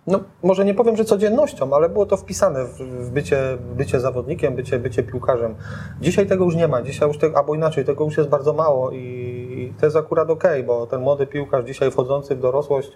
[0.08, 4.54] no, może nie powiem, że codziennością, ale było to wpisane w, w bycie, bycie zawodnikiem,
[4.54, 5.54] bycie, bycie piłkarzem.
[6.00, 8.90] Dzisiaj tego już nie ma, dzisiaj już tego, albo inaczej, tego już jest bardzo mało
[8.90, 12.92] i to jest akurat ok, bo ten młody piłkarz dzisiaj wchodzący w dorosłość,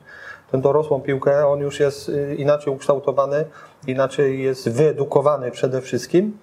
[0.52, 3.44] tę dorosłą piłkę, on już jest y, inaczej ukształtowany,
[3.86, 6.38] inaczej jest wyedukowany przede wszystkim.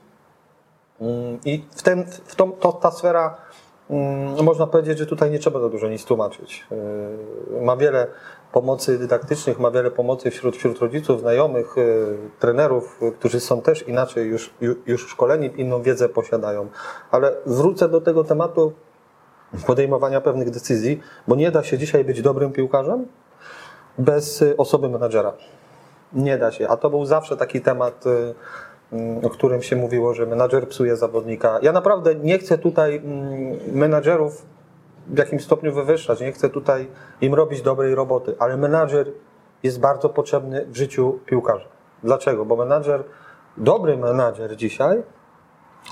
[1.01, 3.37] Mm, I w, ten, w tą, to, ta sfera
[3.89, 6.65] mm, można powiedzieć, że tutaj nie trzeba za dużo nic tłumaczyć.
[7.57, 8.07] Y, ma wiele
[8.51, 13.87] pomocy dydaktycznych, ma wiele pomocy wśród, wśród rodziców, znajomych, y, trenerów, y, którzy są też
[13.87, 14.53] inaczej już,
[14.85, 16.67] już szkoleni, inną wiedzę posiadają.
[17.11, 18.73] Ale wrócę do tego tematu
[19.67, 23.05] podejmowania pewnych decyzji, bo nie da się dzisiaj być dobrym piłkarzem
[23.97, 25.33] bez y, osoby menadżera.
[26.13, 26.67] Nie da się.
[26.67, 28.03] A to był zawsze taki temat,
[28.93, 31.59] mm, o którym się mówiło, że menadżer psuje zawodnika.
[31.61, 34.45] Ja naprawdę nie chcę tutaj mm, menadżerów
[35.09, 36.87] w jakimś stopniu wywyższać, nie chcę tutaj
[37.21, 39.11] im robić dobrej roboty, ale menadżer
[39.63, 41.65] jest bardzo potrzebny w życiu piłkarza.
[42.03, 42.45] Dlaczego?
[42.45, 43.03] Bo menadżer,
[43.57, 45.03] dobry menadżer dzisiaj,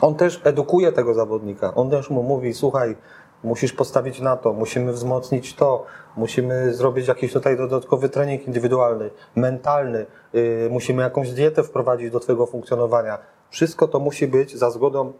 [0.01, 1.75] on też edukuje tego zawodnika.
[1.75, 2.95] On też mu mówi, słuchaj,
[3.43, 5.85] musisz postawić na to, musimy wzmocnić to,
[6.17, 12.45] musimy zrobić jakiś tutaj dodatkowy trening indywidualny, mentalny, yy, musimy jakąś dietę wprowadzić do twojego
[12.45, 13.17] funkcjonowania.
[13.49, 15.13] Wszystko to musi być za zgodą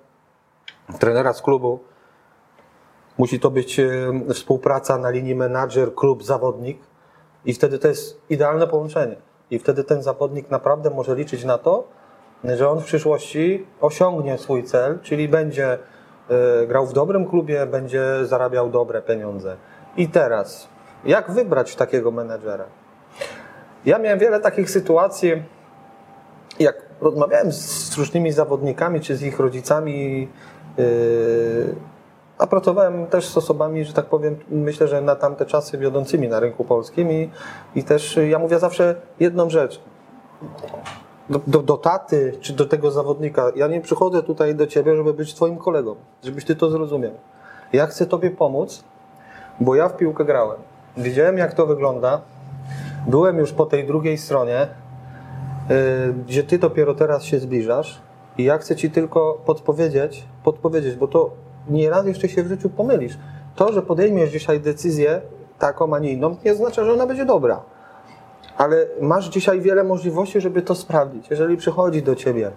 [1.00, 1.80] trenera z klubu.
[3.18, 6.80] Musi to być yy, współpraca na linii menadżer, klub, zawodnik
[7.46, 9.16] i wtedy to jest idealne połączenie.
[9.52, 11.88] I wtedy ten zawodnik naprawdę może liczyć na to,
[12.44, 15.78] że on w przyszłości osiągnie swój cel, czyli będzie
[16.64, 19.58] y, grał w dobrym klubie, będzie zarabiał dobre pieniądze.
[19.98, 20.68] I teraz,
[21.06, 22.66] jak wybrać takiego menedżera?
[23.86, 25.44] Ja miałem wiele takich sytuacji,
[26.60, 30.28] jak rozmawiałem z różnymi zawodnikami czy z ich rodzicami,
[30.78, 31.76] yy,
[32.38, 36.40] a pracowałem też z osobami, że tak powiem, myślę, że na tamte czasy wiodącymi na
[36.40, 37.30] rynku polskim i,
[37.76, 39.82] i też ja mówię zawsze jedną rzecz
[41.30, 43.52] do, do, do taty czy do tego zawodnika.
[43.56, 47.12] Ja nie przychodzę tutaj do ciebie, żeby być twoim kolegą, żebyś ty to zrozumiał.
[47.74, 48.84] Ja chcę tobie pomóc,
[49.60, 50.58] bo ja w piłkę grałem.
[50.98, 52.22] Widziałem, jak to wygląda.
[53.08, 54.68] Byłem już po tej drugiej stronie,
[55.70, 55.76] yy,
[56.14, 58.02] gdzie ty dopiero teraz się zbliżasz.
[58.38, 61.32] I ja chcę ci tylko podpowiedzieć, podpowiedzieć, bo to
[61.70, 63.18] nieraz jeszcze się w życiu pomylisz.
[63.56, 65.22] To, że podejmiesz dzisiaj decyzję
[65.60, 67.62] taką, a nie inną, nie oznacza, że ona będzie dobra
[68.58, 71.30] ale masz dzisiaj wiele możliwości, żeby to sprawdzić.
[71.30, 72.52] Jeżeli przychodzi do ciebie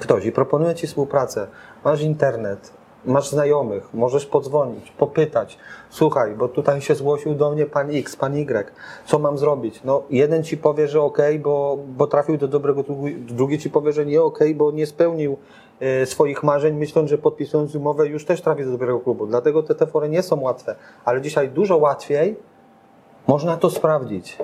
[0.00, 1.46] ktoś i proponuje ci współpracę,
[1.84, 2.72] masz internet,
[3.04, 5.58] masz znajomych, możesz podzwonić, popytać.
[5.90, 8.72] Słuchaj, bo tutaj się zgłosił do mnie pan X, pan Y,
[9.06, 9.80] co mam zrobić?
[9.84, 12.84] No, jeden ci powie, że ok, bo, bo trafił do dobrego,
[13.18, 15.36] drugi ci powie, że nie ok, bo nie spełnił
[16.04, 19.26] swoich marzeń, myśląc, że podpisując umowę już też trafi do dobrego klubu.
[19.26, 22.36] Dlatego te tefory nie są łatwe, ale dzisiaj dużo łatwiej
[23.26, 24.38] można to sprawdzić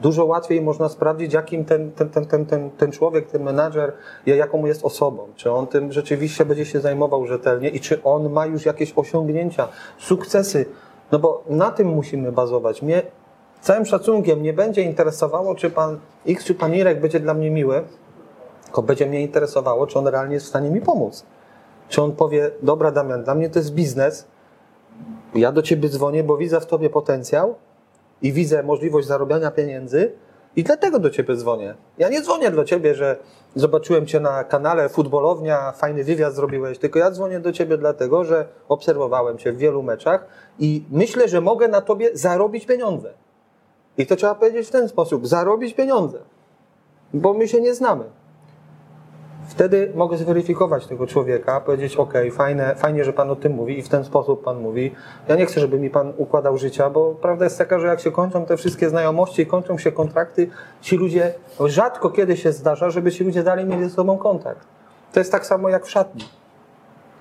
[0.00, 3.92] dużo łatwiej można sprawdzić, jakim ten, ten, ten, ten, ten, ten człowiek, ten menadżer,
[4.26, 5.28] jaką jest osobą.
[5.36, 9.68] Czy on tym rzeczywiście będzie się zajmował rzetelnie i czy on ma już jakieś osiągnięcia,
[9.98, 10.66] sukcesy.
[11.12, 12.82] No bo na tym musimy bazować.
[12.82, 13.02] Mnie
[13.60, 17.82] całym szacunkiem nie będzie interesowało, czy pan X, czy pan Y będzie dla mnie miły,
[18.68, 21.24] tylko będzie mnie interesowało, czy on realnie jest w stanie mi pomóc.
[21.88, 24.26] Czy on powie, dobra Damian, dla mnie to jest biznes,
[25.34, 27.54] ja do ciebie dzwonię, bo widzę w tobie potencjał,
[28.22, 30.12] i widzę możliwość zarobiania pieniędzy
[30.56, 31.74] i dlatego do ciebie dzwonię.
[31.98, 33.16] Ja nie dzwonię do ciebie, że
[33.54, 38.46] zobaczyłem cię na kanale futbolownia, fajny wywiad zrobiłeś, tylko ja dzwonię do ciebie dlatego, że
[38.68, 40.26] obserwowałem cię w wielu meczach
[40.58, 43.12] i myślę, że mogę na tobie zarobić pieniądze.
[43.98, 46.18] I to trzeba powiedzieć w ten sposób: zarobić pieniądze,
[47.14, 48.04] bo my się nie znamy.
[49.48, 53.82] Wtedy mogę zweryfikować tego człowieka, powiedzieć, ok, fajne, fajnie, że Pan o tym mówi i
[53.82, 54.94] w ten sposób Pan mówi.
[55.28, 58.12] Ja nie chcę, żeby mi Pan układał życia, bo prawda jest taka, że jak się
[58.12, 61.34] kończą te wszystkie znajomości, kończą się kontrakty, ci ludzie,
[61.66, 64.66] rzadko kiedy się zdarza, żeby ci ludzie dalej mieli ze sobą kontakt.
[65.12, 66.24] To jest tak samo jak w szatni.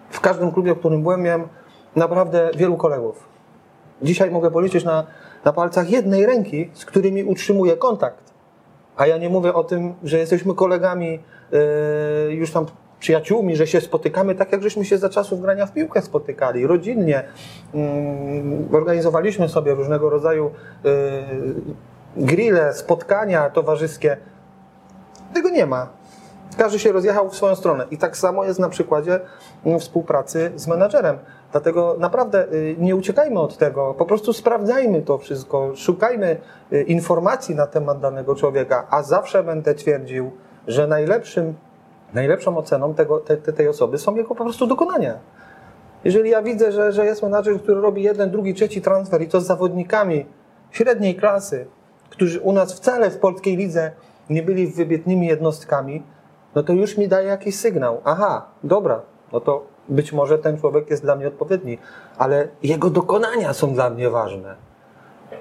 [0.09, 1.47] W każdym klubie, w którym byłem, miałem
[1.95, 3.27] naprawdę wielu kolegów.
[4.01, 5.03] Dzisiaj mogę policzyć na,
[5.45, 8.33] na palcach jednej ręki, z którymi utrzymuję kontakt.
[8.97, 11.19] A ja nie mówię o tym, że jesteśmy kolegami
[12.29, 12.65] już tam
[12.99, 17.23] przyjaciółmi, że się spotykamy tak, jak żeśmy się za czasów grania w piłkę spotykali, rodzinnie.
[17.73, 20.51] Mm, organizowaliśmy sobie różnego rodzaju
[20.83, 20.91] yy,
[22.17, 24.17] grille, spotkania towarzyskie.
[25.33, 25.89] Tego nie ma.
[26.57, 27.85] Każdy się rozjechał w swoją stronę.
[27.91, 29.19] I tak samo jest na przykładzie
[29.65, 31.17] mm, współpracy z menadżerem.
[31.51, 36.37] Dlatego naprawdę yy, nie uciekajmy od tego, po prostu sprawdzajmy to wszystko, szukajmy
[36.87, 40.31] informacji na temat danego człowieka, a zawsze będę twierdził,
[40.67, 41.53] że najlepszym,
[42.13, 45.19] najlepszą oceną tego, te, tej osoby są jego po prostu dokonania.
[46.03, 49.41] Jeżeli ja widzę, że, że jest menadżer, który robi jeden, drugi, trzeci transfer i to
[49.41, 50.25] z zawodnikami
[50.71, 51.67] średniej klasy,
[52.09, 53.91] którzy u nas wcale w polskiej lidze
[54.29, 56.03] nie byli wybitnymi jednostkami,
[56.55, 58.01] no to już mi daje jakiś sygnał.
[58.03, 59.01] Aha, dobra,
[59.33, 61.77] no to być może ten człowiek jest dla mnie odpowiedni,
[62.17, 64.66] ale jego dokonania są dla mnie ważne.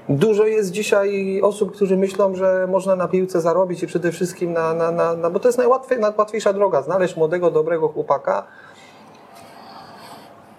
[0.09, 4.75] Dużo jest dzisiaj osób, którzy myślą, że można na piłce zarobić i przede wszystkim na,
[4.75, 8.47] na, na, na bo to jest najłatwiej, najłatwiejsza droga, znaleźć młodego, dobrego chłopaka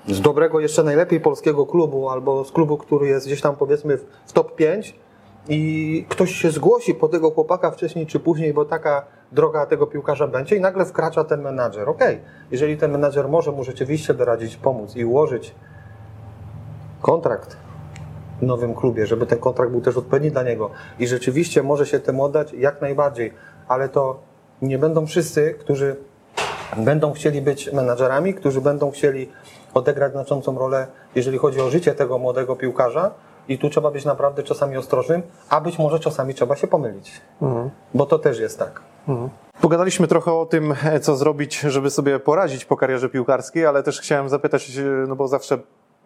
[0.08, 4.34] z dobrego, jeszcze najlepiej polskiego klubu, albo z klubu, który jest gdzieś tam powiedzmy w
[4.34, 4.96] top 5
[5.50, 10.28] i ktoś się zgłosi po tego chłopaka wcześniej czy później, bo taka droga tego piłkarza
[10.28, 11.90] będzie i nagle wkracza ten menadżer.
[11.90, 12.02] Ok,
[12.52, 15.56] jeżeli ten menadżer może mu rzeczywiście doradzić, pomóc i ułożyć
[17.02, 17.67] kontrakt
[18.42, 20.70] nowym klubie, żeby ten kontrakt był też odpowiedni dla niego.
[21.00, 23.34] I rzeczywiście może się temu oddać jak najbardziej,
[23.68, 24.20] ale to
[24.62, 25.96] nie będą wszyscy, którzy
[26.78, 29.30] będą chcieli być menadżerami, którzy będą chcieli
[29.74, 33.12] odegrać znaczącą rolę, jeżeli chodzi o życie tego młodego piłkarza.
[33.50, 37.22] I tu trzeba być naprawdę czasami ostrożnym, a być może czasami trzeba się pomylić.
[37.94, 38.82] Bo to też jest tak.
[39.62, 44.02] Pogadaliśmy trochę o tym, e, co zrobić, żeby sobie poradzić po karierze piłkarskiej, ale też
[44.02, 45.58] chciałem zapytać, e, no bo zawsze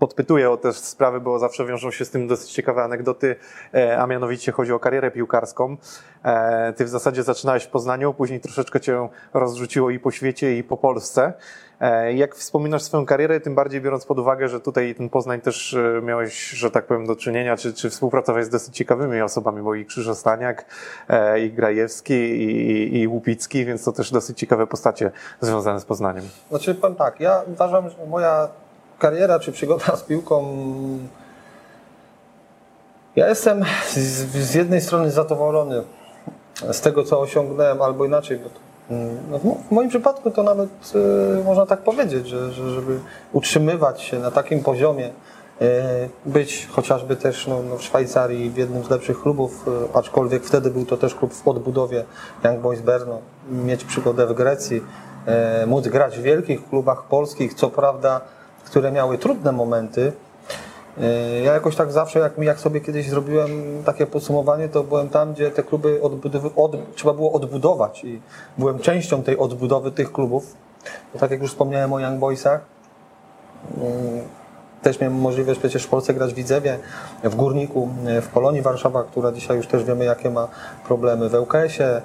[0.02, 3.36] podpytuję o te sprawy, bo zawsze wiążą się z tym dosyć ciekawe anegdoty,
[3.74, 5.78] e, a mianowicie chodzi o karierę piłkarską.
[6.26, 10.64] E, Ty w zasadzie zaczynałeś w Poznaniu, później troszeczkę cię rozrzuciło i po świecie, i
[10.64, 11.34] po Polsce.
[11.82, 15.76] E, Jak wspominasz swoją karierę, tym bardziej biorąc pod uwagę, że tutaj ten Poznań też
[16.02, 19.86] miałeś, że tak powiem, do czynienia, czy, czy współpracowałeś z dosyć ciekawymi osobami, bo i
[19.86, 20.66] Krzyżostaniak,
[21.44, 25.12] i Grajewski, i, i, i Łupicki, więc to też dosyć ciekawe postacie
[25.42, 26.24] związane z Poznaniem.
[26.50, 28.48] Znaczy powiem tak, ja uważam, że moja
[29.02, 30.56] kariera czy przygoda z piłką.
[33.16, 33.98] Ja jestem z,
[34.32, 35.84] z jednej strony zadowolony
[36.72, 38.38] z tego, co osiągnąłem, albo inaczej.
[38.38, 38.60] Bo to,
[39.32, 40.70] no w, moim przypadku to nawet
[41.40, 43.00] e, można tak powiedzieć, że, że żeby
[43.34, 45.10] utrzymywać się na takim poziomie,
[45.62, 50.44] e, być chociażby też no, no w Szwajcarii w jednym z lepszych klubów, e, aczkolwiek
[50.44, 52.04] wtedy był to też klub w odbudowie
[52.44, 53.20] Young Boys Berno,
[53.52, 54.82] mieć przygodę w Grecji,
[55.68, 58.22] móc grać w wielkich klubach polskich, co prawda,
[58.72, 60.12] które miały trudne momenty.
[61.02, 63.50] E, Ja jakoś tak zawsze, jak, jak sobie kiedyś zrobiłem
[63.86, 68.22] takie podsumowanie, to byłem tam, gdzie te kluby odbudowy, od, trzeba było odbudować i
[68.58, 70.56] byłem częścią tej odbudowy tych klubów.
[71.14, 72.62] Bo tak jak już wspomniałem o Young Boysach,
[73.78, 74.22] mm,
[74.82, 76.80] też miałem możliwość przecież w Polsce grać w Widzewie,
[77.24, 77.90] w Górniku,
[78.22, 80.48] w Polonii Warszawa, która dzisiaj już też wiemy jakie ma
[80.88, 82.02] problemy, w ŁKS-ie,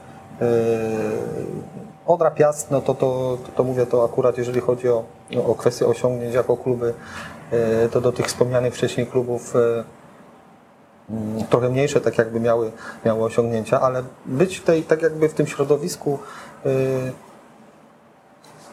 [2.06, 5.04] Odra Piast, no to, to, to, to mówię to akurat jeżeli chodzi o,
[5.46, 6.94] o kwestie osiągnięć jako kluby,
[7.52, 9.84] yy, to do tych wspomnianych wcześniej klubów yy,
[11.10, 12.72] mm, trochę mniejsze tak jakby miały,
[13.04, 16.18] miały osiągnięcia, ale być w tej, tak jakby w tym środowisku
[16.64, 16.72] yy,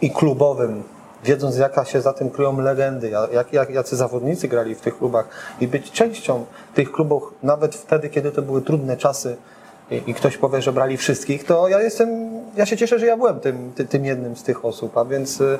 [0.01, 0.83] i klubowym,
[1.23, 5.27] wiedząc jaka się za tym kryją legendy, jak, jak, jacy zawodnicy grali w tych klubach
[5.59, 9.37] i być częścią tych klubów nawet wtedy, kiedy to były trudne czasy
[9.91, 12.09] i, i ktoś powie, że brali wszystkich, to ja jestem,
[12.55, 15.41] ja się cieszę, że ja byłem tym, ty, tym jednym z tych osób, a więc
[15.41, 15.59] y,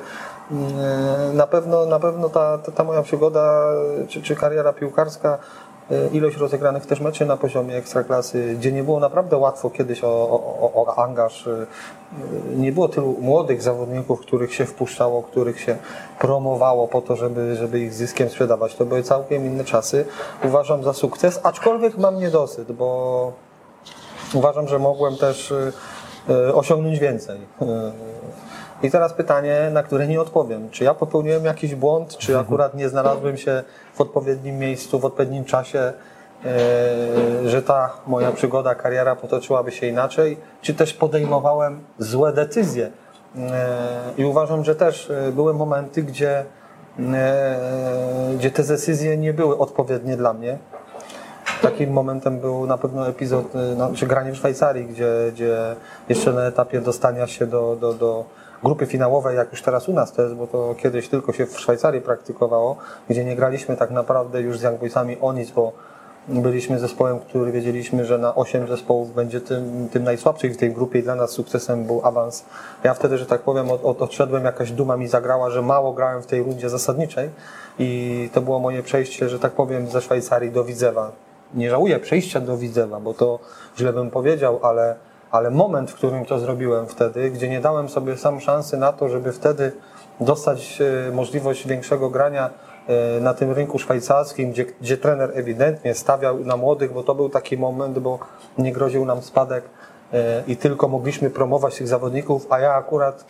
[0.51, 3.73] y, na pewno, na pewno ta, ta, moja przygoda
[4.07, 5.37] czy, czy kariera piłkarska
[5.91, 10.07] y, ilość rozegranych też meczy na poziomie ekstraklasy, gdzie nie było naprawdę łatwo kiedyś o,
[10.07, 11.49] o, o, angaż.
[12.55, 15.77] Nie było tylu młodych zawodników, których się wpuszczało, których się
[16.19, 18.75] promowało po to, żeby, żeby ich zyskiem sprzedawać.
[18.75, 20.05] To były całkiem inne czasy.
[20.43, 23.31] Uważam za sukces, aczkolwiek mam niedosyt, bo
[24.33, 25.73] uważam, że mogłem też y,
[26.29, 27.37] y, osiągnąć więcej.
[27.61, 27.65] Y,
[28.83, 30.69] I teraz pytanie, na które nie odpowiem.
[30.69, 35.45] Czy ja popełniłem jakiś błąd, czy akurat nie znalazłem się w odpowiednim miejscu, w odpowiednim
[35.45, 35.93] czasie,
[37.45, 42.91] że ta moja przygoda, kariera potoczyłaby się inaczej, czy też podejmowałem złe decyzje.
[44.17, 46.45] I uważam, że też były momenty, gdzie,
[48.37, 50.57] gdzie te decyzje nie były odpowiednie dla mnie.
[51.63, 55.75] Takim momentem był na pewno epizod, y, no, czy granie w Szwajcarii, gdzie, gdzie
[56.09, 58.25] jeszcze na etapie dostania się do, do, do
[58.63, 61.59] grupy finałowej, jak już teraz u nas to jest, bo to kiedyś tylko się w
[61.59, 62.77] Szwajcarii praktykowało,
[63.09, 65.71] gdzie nie graliśmy tak naprawdę już z Young Boysami o nic, bo
[66.27, 70.99] byliśmy zespołem, który wiedzieliśmy, że na 8 zespołów będzie tym, tym najsłabszych w tej grupie
[70.99, 72.45] i dla nas sukcesem był awans.
[72.83, 76.21] Ja wtedy, że tak powiem, od, od, odszedłem, jakaś duma mi zagrała, że mało grałem
[76.21, 77.29] w tej rundzie zasadniczej
[77.79, 81.11] i to było moje przejście, że tak powiem, ze Szwajcarii do Widzewa
[81.53, 83.39] nie żałuję przejścia do Widzewa, bo to
[83.77, 84.95] źle bym powiedział, ale,
[85.31, 89.09] ale moment, w którym to zrobiłem wtedy, gdzie nie dałem sobie sam szansy na to,
[89.09, 89.71] żeby wtedy
[90.19, 92.49] dostać e, możliwość większego grania
[92.87, 97.29] e, na tym rynku szwajcarskim, gdzie, gdzie trener ewidentnie stawiał na młodych, bo to był
[97.29, 98.19] taki moment, bo
[98.57, 99.63] nie groził nam spadek
[100.13, 103.25] e, i tylko mogliśmy promować tych zawodników, a ja akurat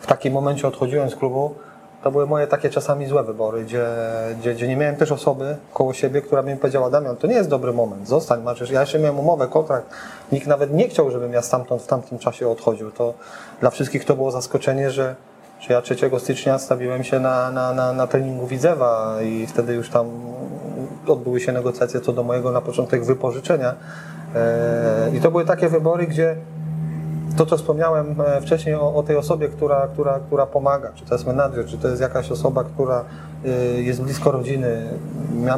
[0.00, 1.54] w takim momencie odchodziłem z klubu,
[2.02, 3.86] to były moje takie czasami złe wybory, gdzie,
[4.40, 7.48] gdzie, gdzie nie miałem też osoby koło siebie, która mi powiedziała, Damian, to nie jest
[7.48, 9.86] dobry moment, zostań, masz, ja jeszcze miałem umowę, kontrakt,
[10.32, 12.90] nikt nawet nie chciał, żebym ja stamtąd w tamtym czasie odchodził.
[12.90, 13.14] To
[13.60, 15.14] dla wszystkich to było zaskoczenie, że,
[15.60, 19.90] że ja 3 stycznia stawiłem się na, na, na, na treningu Widzewa i wtedy już
[19.90, 20.06] tam
[21.06, 23.74] odbyły się negocjacje co do mojego na początek wypożyczenia.
[24.34, 26.36] E, I to były takie wybory, gdzie
[27.36, 31.14] to, co wspomniałem e, wcześniej o, o tej osobie, która, która, która pomaga, czy to
[31.14, 33.04] jest menadżer, czy to jest jakaś osoba, która
[33.44, 34.88] y, jest blisko rodziny,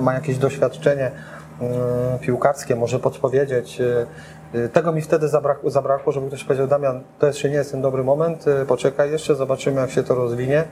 [0.00, 3.82] ma, jakieś doświadczenie y, piłkarskie, może podpowiedzieć.
[4.72, 8.04] Tego mi wtedy zabrakło, zabrakło, żeby ktoś powiedział, Damian, to jeszcze nie jest ten dobry
[8.04, 10.64] moment, poczekaj jeszcze, zobaczymy jak się to rozwinie,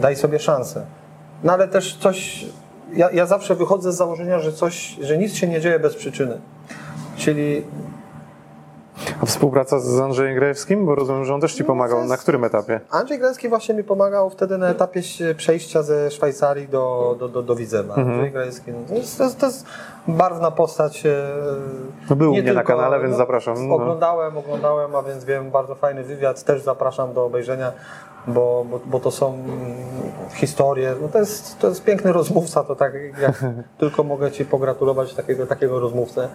[0.00, 0.86] daj sobie szansę.
[1.44, 2.46] No ale też coś
[2.92, 6.38] ja, ja zawsze wychodzę z założenia, że coś, że nic się nie dzieje bez przyczyny.
[7.16, 7.64] Czyli
[9.22, 10.86] A współpraca z Andrzejem Grajewskim?
[10.86, 12.04] Bo rozumiem, że on też ci pomagał.
[12.04, 12.80] Na którym etapie?
[12.90, 15.00] Andrzej Grajewski właśnie mi pomagał wtedy na etapie
[15.36, 17.94] przejścia ze Szwajcarii do, do, do, do Widzewa.
[17.94, 19.66] Andrzej Grajewski, no, to, jest, to, jest, to jest
[20.08, 21.06] barwna postać.
[21.06, 21.10] e,
[22.10, 23.68] No był u nie mnie na tylko- kanale, więc zapraszam.
[23.68, 23.74] No.
[23.74, 27.72] Oglądałem, oglądałem, a więc wiem, bardzo fajny wywiad, też zapraszam do obejrzenia,
[28.28, 29.48] bo, bo, bo to są mm,
[30.34, 33.44] historie, no to jest, to jest piękny rozmówca, to tak jak
[33.78, 36.28] tylko mogę Ci pogratulować takiego, takiego rozmówcę.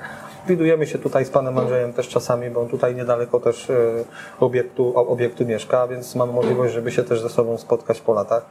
[0.48, 3.76] Widujemy się tutaj z Panem Andrzejem też czasami, bo on tutaj niedaleko też e,
[4.40, 8.46] obiektu, obiektu mieszka, więc mamy możliwość, żeby się też ze sobą spotkać po latach.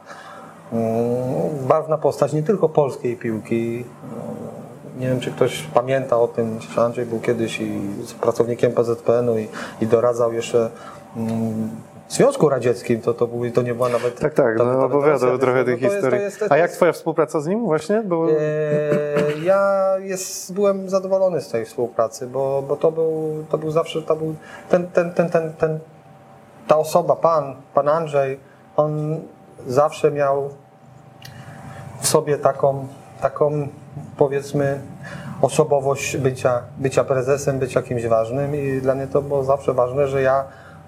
[0.73, 3.85] Mm, Barwna postać nie tylko polskiej piłki,
[4.99, 9.37] nie wiem, czy ktoś pamięta o tym, że Andrzej był kiedyś i z pracownikiem PZPN-u
[9.37, 9.47] i,
[9.81, 10.69] i doradzał jeszcze
[11.17, 11.69] mm,
[12.13, 14.19] Związku Radzieckim, to, to, to nie była nawet...
[14.19, 16.21] Tak, tak, ta- no ta opowiadał trochę no jest- to historii.
[16.21, 17.95] jest- to A jak jest- twoja współpraca z nim właśnie?
[17.97, 24.01] Eee, ja jest, byłem zadowolony z tej współpracy, bo, bo to, był, to był zawsze
[24.01, 24.35] to był
[24.69, 25.79] ten, ten, ten, ten, ten,
[26.67, 28.39] ta osoba, pan, pan Andrzej,
[28.75, 29.19] on
[29.67, 30.49] zawsze miał
[32.01, 32.87] w sobie taką,
[33.21, 33.67] taką
[34.17, 34.79] powiedzmy
[35.41, 40.21] osobowość bycia, bycia prezesem, bycia kimś ważnym i dla mnie to było zawsze ważne, że
[40.21, 40.43] ja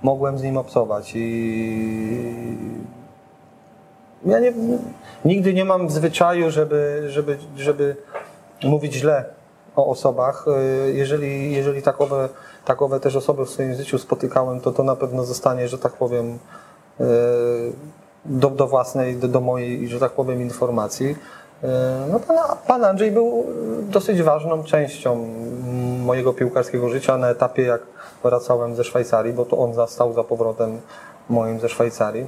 [0.05, 1.25] mogłem z nim obcować i
[4.25, 4.53] ja nie,
[5.25, 7.95] nigdy nie mam zwyczaju, żeby, żeby, żeby
[8.63, 9.25] mówić źle
[9.75, 10.45] o osobach.
[10.47, 12.29] Y, Jeżeli, jeżeli takowe,
[12.65, 16.25] takowe też osoby w swoim życiu spotykałem, to to na pewno zostanie, że tak powiem,
[17.01, 17.05] y,
[18.25, 21.09] do, do własnej, do, do mojej, że tak powiem, informacji.
[21.63, 21.67] Y,
[22.11, 22.37] No, pan,
[22.67, 23.45] pan Andrzej był
[23.89, 25.27] dosyć ważną częścią
[26.05, 27.81] mojego piłkarskiego życia na etapie, jak
[28.23, 30.81] wracałem ze Szwajcarii, bo to on zastał za powrotem
[31.29, 32.27] moim ze Szwajcarii.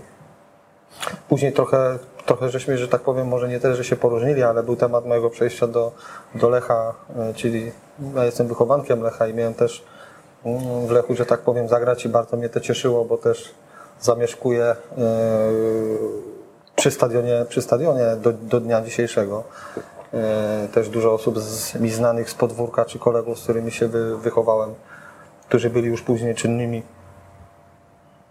[1.30, 4.76] Później trochę, trochę żeśmy, że tak powiem, może nie tyle, że się poróżnili, ale był
[4.76, 5.92] temat mojego przejścia do,
[6.36, 7.72] do Lecha, e, czyli
[8.16, 9.84] ja jestem wychowankiem Lecha i miałem też
[10.46, 13.54] mm, w Lechu, że tak powiem, zagrać i bardzo mnie to cieszyło, bo też
[14.02, 14.76] zamieszkuję e,
[16.76, 19.44] przy stadionie, przy stadionie do, do dnia dzisiejszego.
[20.14, 24.18] E, Też dużo osób z, mi znanych z podwórka, czy kolegów, z którymi się wy,
[24.18, 24.76] wychowałem,
[25.48, 26.84] którzy byli już później czynnymi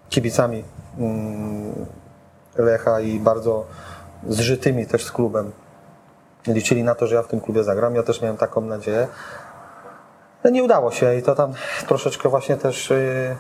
[0.09, 0.64] kibicami
[0.99, 1.87] mm,
[2.57, 3.64] Lecha i bardzo
[4.29, 5.53] zżytymi też z klubem.
[6.47, 7.95] Liczyli na to, że ja w tym klubie zagram.
[7.95, 9.09] Ja też miałem taką nadzieję.
[10.45, 11.53] No nie udało się i to tam
[11.89, 13.37] troszeczkę właśnie też yy,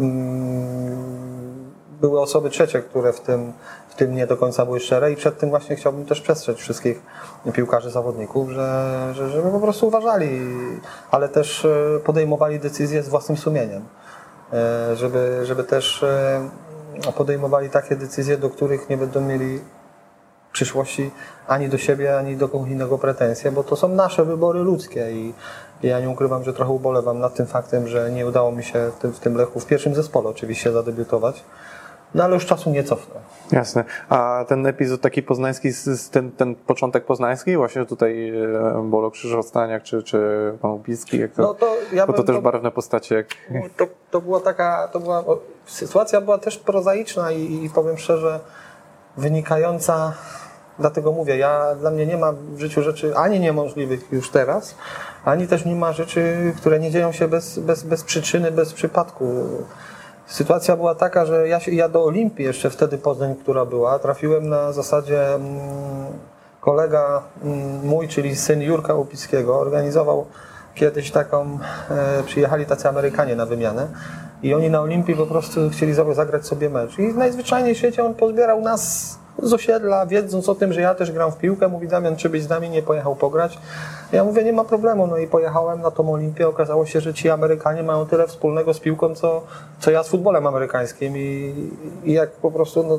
[0.00, 3.52] mm, były osoby trzecie, które w tym,
[3.92, 7.02] w tym nie do końca były szczere i przed tym właśnie chciałbym też przestrzec wszystkich
[7.52, 10.40] piłkarzy, zawodników, że, że, żeby po prostu uważali,
[11.10, 13.82] ale też yy, podejmowali decyzje z własnym sumieniem.
[14.52, 16.48] E, żeby, żeby też e,
[17.16, 19.58] podejmowali takie decyzje, do których nie będą mieli
[20.48, 21.10] w przyszłości
[21.46, 25.34] ani do siebie, ani do kogoś innego pretensje, bo to są nasze wybory ludzkie i
[25.82, 29.00] ja nie ukrywam, że trochę ubolewam nad tym faktem, że nie udało mi się w
[29.00, 31.44] tym, w tym Lechu, w pierwszym zespole oczywiście zadebiutować,
[32.14, 33.14] no ale już czasu nie cofnę.
[33.52, 33.84] Jasne.
[34.08, 35.68] A ten epizod taki poznański,
[36.10, 40.18] ten, ten początek poznański, właśnie tutaj e, Bolo Krzyżostaniak czy, czy
[40.62, 43.14] Pan Łupicki, jak to, No to ja bo to też to- barwne postacie.
[43.14, 43.26] Jak...
[43.76, 45.24] To, to była taka, to była,
[45.66, 48.40] sytuacja była też prozaiczna i, i powiem szczerze,
[49.16, 50.12] wynikająca,
[50.78, 54.74] dlatego mówię, ja, dla mnie nie ma w życiu rzeczy ani niemożliwych już teraz,
[55.24, 59.24] ani też nie ma rzeczy, które nie dzieją się bez, bez, bez przyczyny, bez przypadku.
[60.32, 64.48] Sytuacja była taka, że ja, się, ja do Olimpii jeszcze wtedy Poznań, która była, trafiłem
[64.48, 65.50] na zasadzie mm,
[66.60, 70.26] kolega mm, mój, czyli syn Jurka Łupickiego, organizował
[70.74, 71.58] kiedyś taką,
[71.90, 73.88] e, przyjechali tacy Amerykanie na wymianę
[74.42, 76.98] i oni na Olimpii po prostu chcieli zagrać sobie mecz.
[76.98, 81.12] I najzwyczajniej w świecie on pozbierał nas z osiedla, wiedząc o tym, że ja też
[81.12, 81.68] gram w piłkę.
[81.68, 83.58] Mówi Damian, czy byś z nami nie pojechał pograć?
[84.12, 85.06] Ja mówię, nie ma problemu.
[85.06, 86.48] No i pojechałem na tą Olimpię.
[86.48, 89.42] Okazało się, że ci Amerykanie mają tyle wspólnego z piłką, co,
[89.80, 91.16] co ja z futbolem amerykańskim.
[91.16, 91.54] I,
[92.04, 92.98] i jak po prostu, no,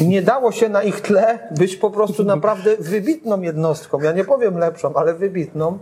[0.00, 4.00] nie dało się na ich tle być po prostu naprawdę wybitną jednostką.
[4.00, 5.78] Ja nie powiem lepszą, ale wybitną.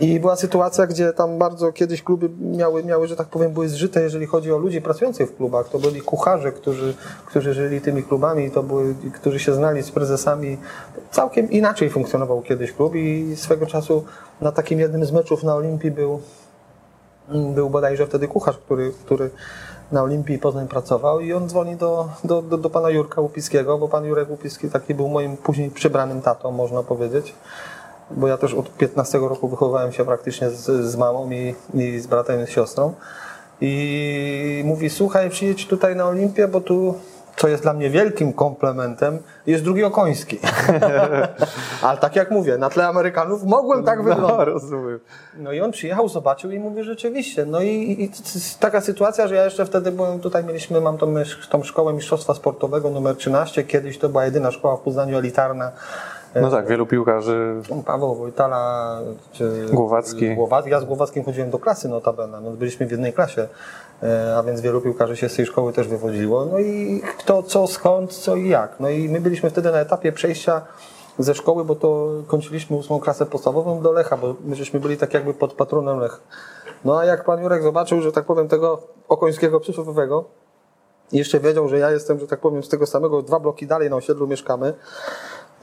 [0.00, 4.02] I była sytuacja, gdzie tam bardzo kiedyś kluby miały, miały, że tak powiem, były zżyte,
[4.02, 5.68] jeżeli chodzi o ludzi pracujących w klubach.
[5.68, 6.94] To byli kucharze, którzy,
[7.26, 10.58] którzy żyli tymi klubami, to były, którzy się znali z prezesami.
[11.10, 14.04] Całkiem inaczej funkcjonował kiedyś klub i swego czasu
[14.40, 16.20] na takim jednym z meczów na Olimpii był,
[17.54, 19.30] był bodajże wtedy kucharz, który, który
[19.92, 23.88] na Olimpii Poznań pracował i on dzwoni do, do, do, do pana Jurka Łupickiego, bo
[23.88, 27.34] pan Jurek Łupicki taki był moim później przybranym tatą, można powiedzieć.
[28.10, 32.06] Bo ja też od 15 roku wychowałem się praktycznie z, z mamą i, i z
[32.06, 32.94] bratem i z siostrą.
[33.60, 36.94] I mówi, słuchaj, przyjedź tutaj na Olimpię, bo tu
[37.36, 40.38] co jest dla mnie wielkim komplementem, jest drugi Okoński.
[41.82, 44.46] Ale tak jak mówię, na tle Amerykanów mogłem tak No, wyglądać.
[44.48, 45.00] rozumiem.
[45.38, 47.44] No i on przyjechał, zobaczył i mówi rzeczywiście.
[47.44, 48.10] No i, i,
[48.60, 51.14] taka sytuacja, że ja jeszcze wtedy byłem, tutaj mieliśmy, mam tą,
[51.50, 55.72] tą szkołę mistrzostwa sportowego numer 13, kiedyś to była jedyna szkoła w Poznaniu elitarna.
[56.40, 57.54] No tak, wielu piłkarzy
[57.86, 58.98] Paweł Wojtala,
[59.32, 60.34] czy Głowacki.
[60.34, 60.70] Głowacki.
[60.70, 63.48] Ja z Głowackim chodziłem do klasy notabene, no byliśmy w jednej klasie,
[64.02, 66.46] e, a więc wielu piłkarzy się z tej szkoły też wywodziło.
[66.46, 68.80] No i kto, co, skąd, co i jak.
[68.80, 70.62] No i my byliśmy wtedy na etapie przejścia
[71.18, 75.14] ze szkoły, bo to kończyliśmy ósmą klasę podstawową do Lecha, bo my żeśmy byli tak
[75.14, 76.20] jakby pod patronem Lech.
[76.84, 80.24] No a jak pan Jurek zobaczył, że tak powiem tego okońskiego przysłowiowego,
[81.12, 83.96] jeszcze wiedział, że ja jestem, że tak powiem, z tego samego, dwa bloki dalej na
[83.96, 84.74] osiedlu mieszkamy,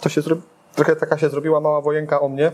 [0.02, 0.36] to się zro...
[0.76, 2.52] trochę taka się zrobiła mała wojenka o mnie.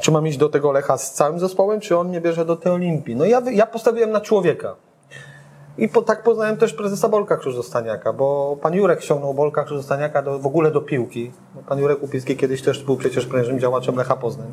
[0.00, 2.72] Czy mam iść do tego Lecha z całym zespołem, czy on mnie bierze do tej
[2.72, 3.16] Olimpii?
[3.16, 4.76] No ja, ja postawiłem na człowieka.
[5.78, 10.38] I po, tak poznałem też prezesa Bolka Krzyżostaniaka, bo pan Jurek ściągnął Bolka Krzyżostaniaka do,
[10.38, 11.32] w ogóle do piłki.
[11.54, 14.52] No, Pan Jurek Upiński kiedyś też był przecież prężnym działaczem Lecha Poznań.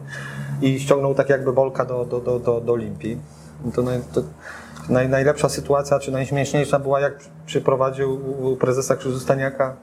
[0.62, 3.18] I ściągnął tak jakby Bolka do, do, do, do, do Olimpii.
[3.66, 4.22] I To, naj, to
[4.90, 7.14] naj, najlepsza sytuacja, czy najśmieszniejsza była, jak
[7.46, 8.20] przyprowadził
[8.60, 9.76] prezesa Krzyżostaniaka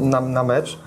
[0.00, 0.78] na, na mecz.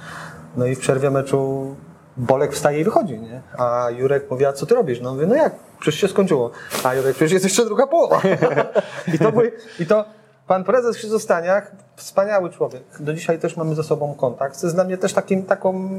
[0.57, 1.75] No i w przerwie meczu
[2.17, 3.41] Bolek wstaje i wychodzi, nie?
[3.57, 5.01] A Jurek mówi, a co ty robisz?
[5.01, 5.55] No mówię, no jak?
[5.79, 6.51] Przecież się skończyło.
[6.83, 8.21] A Jurek, przecież jest jeszcze druga połowa.
[9.13, 9.41] I to, był,
[9.79, 10.05] I to
[10.47, 12.83] pan prezes Krzyżostaniak, wspaniały człowiek.
[12.99, 14.61] Do dzisiaj też mamy ze sobą kontakt.
[14.61, 15.89] To jest dla mnie też takim, taką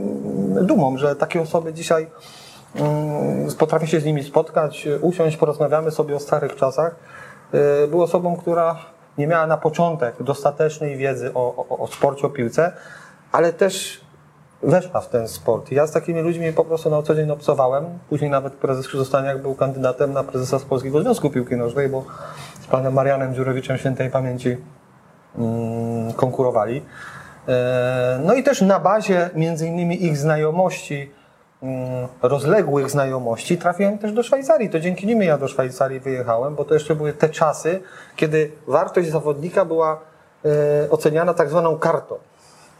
[0.62, 2.06] dumą, że takie osoby dzisiaj
[2.74, 6.96] mm, potrafię się z nimi spotkać, usiąść, porozmawiamy sobie o starych czasach.
[7.84, 8.76] Y, Był osobą, która
[9.18, 12.72] nie miała na początek dostatecznej wiedzy o, o, o sporcie, o piłce,
[13.32, 14.04] ale też
[14.62, 15.72] weszła w ten sport.
[15.72, 17.84] Ja z takimi ludźmi po prostu na co dzień obcowałem.
[18.08, 22.04] Później nawet prezes Krzyżostaniak był kandydatem na prezesa z Polskiego Związku Piłki Nożnej, bo
[22.60, 24.56] z panem Marianem Dziurowiczem świętej pamięci
[25.38, 26.82] mm, konkurowali.
[27.48, 31.10] E, No i też na bazie między innymi ich znajomości,
[32.22, 34.70] rozległych znajomości, trafiłem też do Szwajcarii.
[34.70, 37.80] To dzięki nim ja do Szwajcarii wyjechałem, bo to jeszcze były te czasy,
[38.16, 40.00] kiedy wartość zawodnika była
[40.44, 42.16] e, oceniana tak zwaną kartą.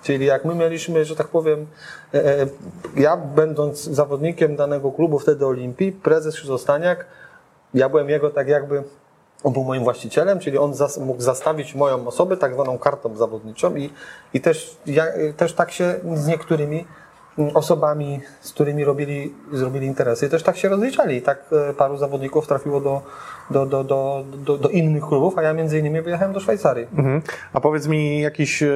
[0.02, 1.66] Czyli jak my mieliśmy, że tak powiem,
[2.14, 2.46] e, e,
[2.96, 7.06] ja będąc zawodnikiem danego klubu wtedy Olimpii, prezes Krzyżostaniak,
[7.74, 8.82] ja byłem jego tak jakby,
[9.44, 13.76] on był moim właścicielem, czyli on zas, mógł zastawić moją osobę tak zwaną kartą zawodniczą
[13.76, 13.90] i,
[14.34, 15.04] i też, ja,
[15.36, 17.03] też tak się z niektórymi mm,
[17.54, 21.22] osobami, z którymi robili, zrobili interesy, też tak się rozliczali.
[21.22, 21.38] Tak
[21.70, 23.02] e, paru zawodników trafiło do,
[23.50, 26.86] do, do, do, do, do innych klubów, a ja między innymi wyjechałem do Szwajcarii.
[26.98, 27.22] Mhm.
[27.52, 28.70] A powiedz mi, jakiś e,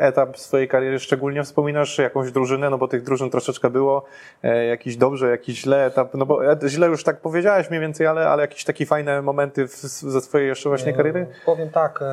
[0.00, 4.04] etap swojej kariery szczególnie wspominasz, jakąś drużynę, no bo tych drużyn troszeczkę było,
[4.42, 8.06] e, jakiś dobrze, jakiś źle etap, no bo e, źle już tak powiedziałeś mniej więcej,
[8.06, 11.26] ale, ale jakieś takie fajne momenty w, ze swojej jeszcze właśnie kariery?
[11.46, 12.04] Powiem tak,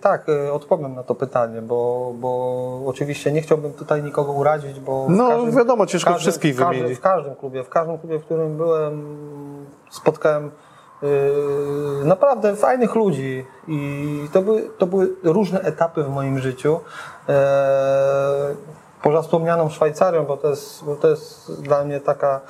[0.00, 5.06] tak, odpowiem na to pytanie, bo, bo oczywiście nie chciałbym tutaj nikogo urazić, bo.
[5.08, 6.98] No, wiadomo, ciężko każdym, wszystkich każdym, wymienić.
[6.98, 9.06] W każdym klubie, w każdym klubie, w którym byłem,
[9.90, 10.50] spotkałem
[12.04, 16.80] naprawdę fajnych ludzi i to były, to były różne etapy w moim życiu.
[17.28, 18.54] E,
[19.02, 22.40] Poza wspomnianą Szwajcarią, bo to jest, bo to jest dla mnie taka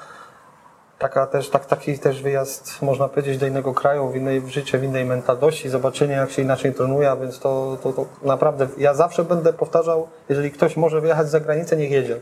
[1.03, 4.79] taka też, tak, taki też wyjazd, można powiedzieć, do innego kraju, w innej w życie,
[4.79, 8.95] w innej mentalności, zobaczenie jak się inaczej trenuje, a więc to, to, to naprawdę, ja
[8.95, 12.21] zawsze będę powtarzał, jeżeli ktoś może wyjechać za granicę, niech jedzie.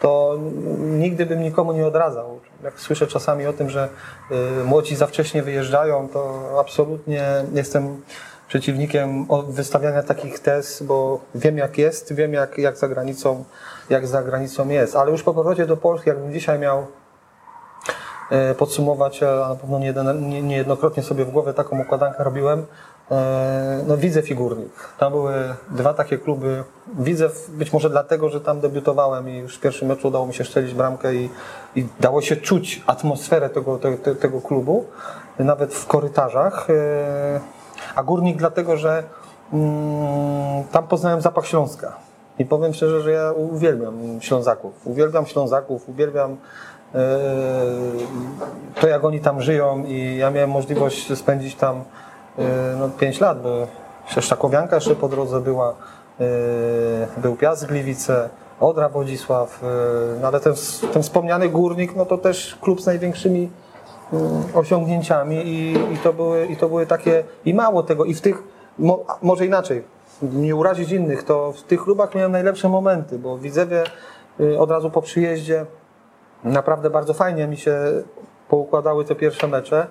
[0.00, 0.38] To
[0.78, 2.40] nigdy bym nikomu nie odradzał.
[2.64, 3.88] Jak słyszę czasami o tym, że
[4.60, 8.02] y, młodzi za wcześnie wyjeżdżają, to absolutnie jestem
[8.48, 13.44] przeciwnikiem wystawiania takich tez, bo wiem jak jest, wiem jak, jak za granicą,
[13.90, 14.96] jak za granicą jest.
[14.96, 16.86] Ale już po powrocie do Polski, jakbym dzisiaj miał
[18.30, 19.78] e, podsumować, a na pewno
[20.42, 22.66] niejednokrotnie sobie w głowie taką układankę robiłem.
[23.10, 24.72] E, No widzę figurnik.
[24.98, 25.34] Tam były
[25.70, 26.64] dwa takie kluby.
[26.98, 30.44] Widzę być może dlatego, że tam debiutowałem i już w pierwszym meczu udało mi się
[30.44, 31.30] strzelić bramkę i,
[31.76, 34.84] i dało się czuć atmosferę tego, te, te, tego klubu,
[35.38, 36.70] nawet w korytarzach.
[36.70, 37.40] E,
[37.94, 39.02] A Górnik dlatego, że
[39.52, 41.96] mm, tam poznałem zapach Śląska.
[42.38, 44.86] I powiem szczerze, że ja uwielbiam Ślązaków.
[44.86, 46.36] Uwielbiam Ślązaków, uwielbiam
[46.94, 47.18] e,
[48.80, 51.84] to, jak oni tam żyją i ja miałem możliwość spędzić tam
[52.78, 53.66] no, 5 lat, bo
[54.06, 55.74] Szeszczakowianka jeszcze po drodze była,
[56.20, 56.24] e,
[57.16, 58.28] był Piast Gliwice,
[58.60, 59.66] Odra Wodzisław, e,
[60.20, 60.54] no, ale ten,
[60.92, 63.50] ten wspomniany Górnik, no to też klub z największymi
[64.12, 68.20] mm, osiągnięciami i, i, to były, i to były takie, i mało tego, i w
[68.20, 68.42] tych,
[68.78, 69.84] mo, może inaczej,
[70.22, 73.84] nie urazić innych, to w tych klubach miałem najlepsze momenty, bo w Widzewie
[74.40, 75.66] y, od razu po przyjeździe
[76.44, 77.78] naprawdę bardzo fajnie mi się
[78.48, 79.86] poukładały te pierwsze mecze.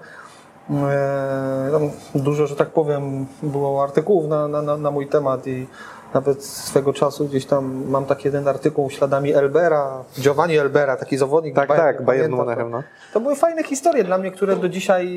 [1.72, 5.68] Tam dużo, że tak powiem, było artykułów na, na, na, mój temat i
[6.13, 11.55] nawet swego czasu gdzieś tam mam taki jeden artykuł śladami Elbera, Giovanni Elbera, taki zawodnik.
[11.55, 12.78] Tak, Bayern, tak, Bayern Monachium, to.
[12.78, 12.84] no.
[13.13, 15.07] To były fajne historie dla mnie, które do dzisiaj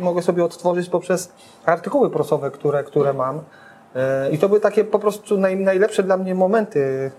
[0.00, 1.32] mogę sobie odtworzyć poprzez
[1.66, 3.40] artykuły prasowe, które, które mam.
[3.94, 7.10] E, I to były takie po prostu naj, najlepsze dla mnie momenty.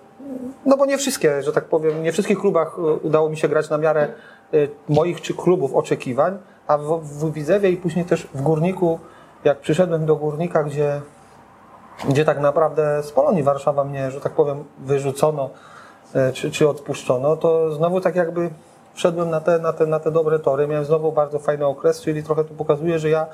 [0.65, 3.69] No bo nie wszystkie, że tak powiem, nie wszystkich klubach e, udało mi się grać
[3.69, 4.07] na miarę
[4.53, 4.57] e,
[4.89, 6.37] moich czy klubów oczekiwań,
[6.67, 8.99] a w, w Widzewie i później też w Górniku,
[9.43, 11.01] jak przyszedłem do Górnika, gdzie,
[12.09, 15.49] gdzie tak naprawdę z Polonii Warszawa mnie, że tak powiem, wyrzucono
[16.13, 18.49] e, czy, czy odpuszczono, to znowu tak jakby
[18.93, 22.23] wszedłem na te, na, te, na te dobre tory, miałem znowu bardzo fajny okres, czyli
[22.23, 23.27] trochę tu pokazuje, że ja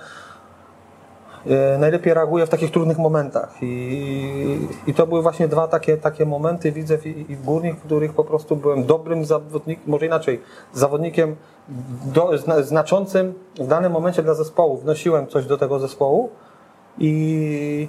[1.48, 3.56] e, najlepiej reaguję w takich trudnych momentach.
[3.62, 7.84] I, i to były właśnie dwa takie, takie momenty, widzę i, i w Górnik, w
[7.84, 10.42] których po prostu byłem dobrym zawodnikiem, może inaczej,
[10.74, 11.36] zawodnikiem
[12.06, 14.78] do, zna, znaczącym w danym momencie dla zespołu.
[14.78, 16.30] Wnosiłem coś do tego zespołu
[16.98, 17.88] i,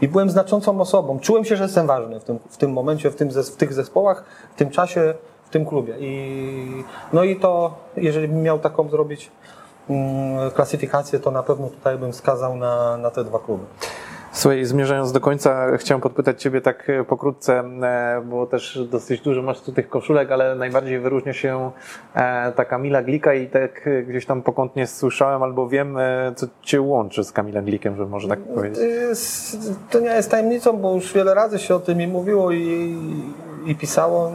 [0.00, 1.18] i byłem znaczącą osobą.
[1.20, 4.24] Czułem się, że jestem ważny w tym, w tym momencie, w, tym w tych zespołach,
[4.54, 5.14] w tym czasie,
[5.44, 5.94] w tym klubie.
[5.98, 9.30] I, no i to, jeżeli bym miał taką zrobić
[9.90, 13.64] mm, klasyfikację, to na pewno tutaj bym wskazał na, na te dwa kluby.
[14.32, 19.42] Słuchaj, zmierzając do końca, chciałem podpytać Ciebie tak e, pokrótce, e, bo też dosyć dużo
[19.42, 21.70] masz tu tych koszulek, ale najbardziej wyróżnia się
[22.14, 25.98] e, ta Kamila Glika i tak gdzieś tam pokątnie słyszałem albo wiem,
[26.36, 28.78] co Cię łączy z Kamilem Glikiem, że może tak powiedzieć.
[29.90, 32.96] to nie jest tajemnicą, bo już wiele razy się o tym i mówiło i,
[33.66, 34.32] i pisało.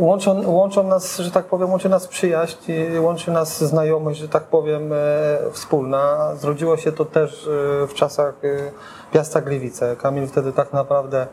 [0.00, 2.56] Łączą, nas, że tak powiem, łączy nas przyjaźń,
[3.00, 4.96] łączy nas znajomość, że tak powiem, e,
[5.52, 6.34] wspólna.
[6.36, 8.48] Zrodziło się to też e, w czasach e,
[9.12, 9.96] Piasta Gliwice.
[9.96, 11.26] Kamil wtedy tak naprawdę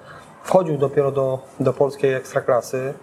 [0.44, 2.94] wchodził dopiero do, do polskiej ekstraklasy.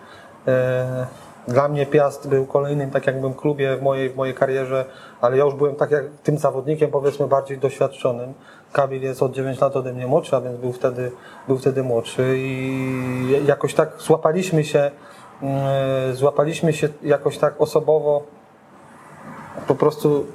[1.49, 4.85] Dla mnie Piast był kolejnym, tak jakbym klubie w mojej, w mojej karierze,
[5.21, 8.35] ale ja już byłem tak jak tym zawodnikiem, powiedzmy, bardziej doświadczonym.
[8.73, 11.13] Kamil jest od 9 lat ode mnie młodszy, a więc był wtedy,
[11.49, 14.91] był wtedy młodszy i jakoś tak złapaliśmy się,
[16.13, 18.23] złapaliśmy się jakoś tak osobowo,
[19.67, 20.27] po prostu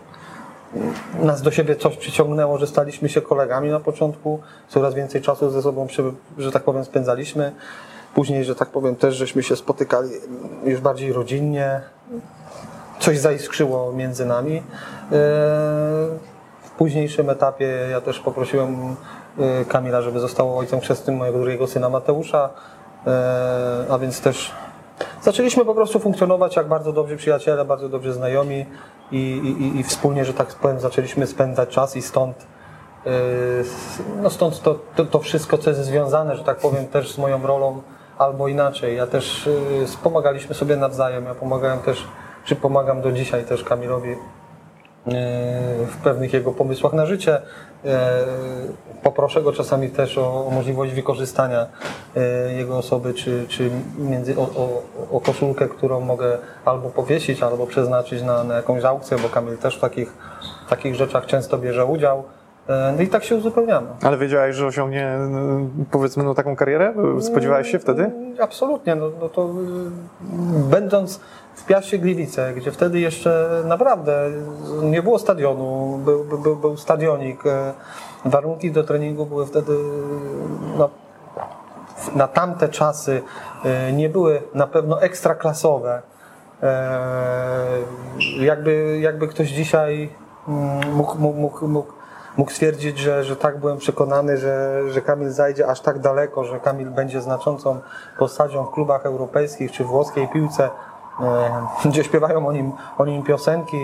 [1.19, 5.61] nas do siebie coś przyciągnęło, że staliśmy się kolegami na początku, coraz więcej czasu ze
[5.61, 5.87] sobą,
[6.37, 7.51] że tak powiem, spędzaliśmy.
[8.15, 10.09] Później, że tak powiem, też żeśmy się spotykali
[10.65, 11.81] już bardziej rodzinnie.
[12.99, 14.55] Coś zaiskrzyło między nami.
[14.55, 14.63] Eee,
[16.63, 18.95] W późniejszym etapie ja też poprosiłem
[19.39, 22.49] e, Kamila, żeby został ojcem chrzestnym mojego drugiego syna Mateusza,
[23.07, 23.13] Eee,
[23.89, 24.51] a więc też
[25.21, 28.65] zaczęliśmy po prostu funkcjonować jak bardzo dobrzy przyjaciele, bardzo dobrzy znajomi
[29.11, 32.47] i, i, i- wspólnie, że tak powiem, zaczęliśmy spędzać czas i stąd
[33.05, 33.11] Yy,
[34.21, 37.47] No stąd to, to, to wszystko, co jest związane, że tak powiem, też z moją
[37.47, 37.81] rolą,
[38.17, 38.97] albo inaczej.
[38.97, 39.45] Ja też
[39.79, 41.25] yy, pomagaliśmy sobie nawzajem.
[41.25, 42.07] Ja pomagałem też,
[42.45, 44.15] czy pomagam do dzisiaj też Kamilowi
[45.87, 47.41] w pewnych jego pomysłach na życie.
[47.83, 47.91] Yy,
[49.03, 51.67] Poproszę go czasami też o, o możliwość wykorzystania
[52.15, 54.81] yy, jego osoby, czy, czy między, o, o,
[55.11, 59.77] o koszulkę, którą mogę albo powiesić, albo przeznaczyć na, na jakąś aukcję, bo Kamil też
[59.77, 60.13] w takich,
[60.65, 62.23] w takich rzeczach często bierze udział.
[62.69, 63.87] E, No i tak się uzupełniamy.
[64.03, 65.17] Ale wiedziałeś, że osiągnie
[65.91, 66.93] powiedzmy no, taką karierę?
[67.21, 68.03] Spodziewałeś się wtedy?
[68.03, 68.95] Mm, Absolutnie.
[68.95, 71.19] No, no to y, będąc
[71.69, 74.29] Piaście Gliwice, gdzie wtedy jeszcze naprawdę
[74.81, 77.73] nie było stadionu, był, był- był, stadionik, e,
[78.25, 79.73] warunki do treningu były wtedy
[80.77, 80.89] no,
[82.15, 83.21] na tamte czasy
[83.65, 86.01] e, nie były na pewno ekstraklasowe.
[86.63, 86.97] E,
[88.39, 90.09] Jakby, jakby ktoś dzisiaj
[90.47, 91.67] mm, mógł, mógł, mógł,
[92.37, 96.59] mógł, stwierdzić, że, że tak byłem przekonany, że, że Kamil zajdzie aż tak daleko, że
[96.59, 97.79] Kamil będzie znaczącą
[98.19, 100.69] postacią w klubach europejskich czy włoskiej piłce,
[101.85, 103.77] gdzie śpiewają o nim, o nim piosenki,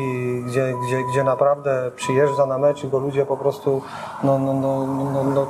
[0.48, 3.82] gdzie, gdzie, gdzie naprawdę przyjeżdża na mecz i go ludzie po prostu
[4.24, 5.48] no, no, no, no, no,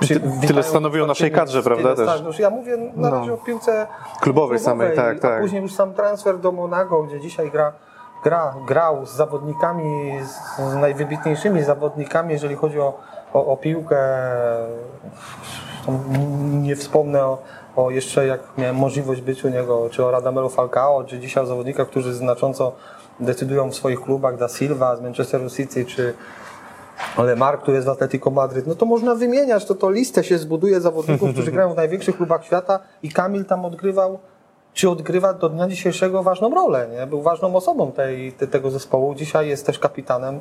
[0.00, 2.22] przy- Ty- tyle witają stanowi o naszej kadrze, tyle prawda, też?
[2.22, 3.16] już Ja mówię na No.
[3.18, 3.86] razie o piłce
[4.20, 5.40] Klubowej samej, tak, a tak.
[5.40, 7.72] później już sam transfer do Monaco, gdzie dzisiaj gra,
[8.24, 12.94] gra, grał z zawodnikami, z, najwybitniejszymi zawodnikami, jeżeli chodzi o,
[13.34, 13.96] o, o piłkę.
[16.52, 17.38] Nie wspomnę o,
[17.84, 21.46] o jeszcze jak miałem możliwość być u niego, czy o Radamelu Falcao, czy dzisiaj o
[21.46, 22.72] zawodnikach, którzy znacząco
[23.20, 26.14] decydują w swoich klubach, Da Silva z Manchesteru City, czy
[27.18, 30.80] Lemar, który jest w Atletico Madryt, no to można wymieniać, to to listę się zbuduje
[30.80, 34.18] zawodników, którzy grają w największych klubach świata i Kamil tam odgrywał,
[34.74, 37.06] czy odgrywa do dnia dzisiejszego ważną rolę, nie?
[37.06, 40.40] Był ważną osobą tej, te, tego zespołu, dzisiaj jest też kapitanem,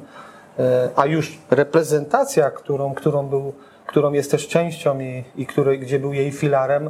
[0.59, 3.53] e, a już reprezentacja, którą, którą, był,
[3.85, 6.89] którą jest też częścią i, i której, gdzie był jej filarem,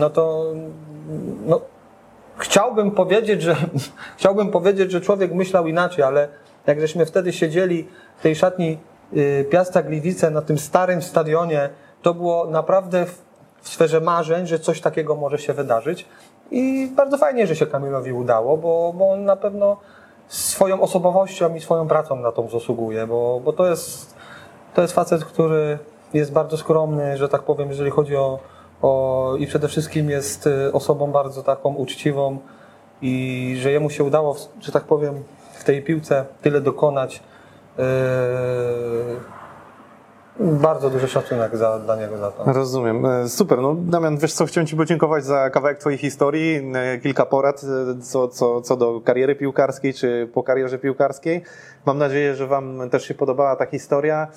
[0.00, 0.44] no to
[1.46, 1.60] no,
[2.38, 3.56] chciałbym powiedzieć, że
[4.18, 6.28] chciałbym powiedzieć, że człowiek myślał inaczej, ale
[6.66, 7.88] jak żeśmy wtedy siedzieli
[8.18, 8.78] w tej szatni
[9.16, 11.70] y, Piasta Gliwice na tym starym stadionie,
[12.02, 13.22] to było naprawdę w,
[13.62, 16.06] sferze marzeń, że coś takiego może się wydarzyć.
[16.50, 19.76] I bardzo fajnie, że się Kamilowi udało, bo, bo on na pewno
[20.28, 24.14] swoją osobowością i swoją pracą na tą zasługuje, bo, bo to jest
[24.74, 25.78] to jest facet, który
[26.14, 28.38] jest bardzo skromny, że tak powiem, jeżeli chodzi o,
[28.82, 32.38] o i przede wszystkim jest y, osobą bardzo taką uczciwą
[33.02, 35.14] i że jemu się udało, że tak powiem,
[35.52, 37.22] w tej piłce tyle dokonać.
[37.78, 37.84] Yy,
[40.40, 42.52] bardzo duży szacunek za, dla niego za to.
[42.52, 43.06] Rozumiem.
[43.06, 43.58] E, Super.
[43.58, 48.00] No, Damian, wiesz co, chciałem Ci podziękować za kawałek Twojej historii, e, kilka porad e,
[48.02, 51.42] co, co, co do kariery piłkarskiej, czy po karierze piłkarskiej.
[51.86, 54.28] Mam nadzieję, że Wam też się podobała ta historia.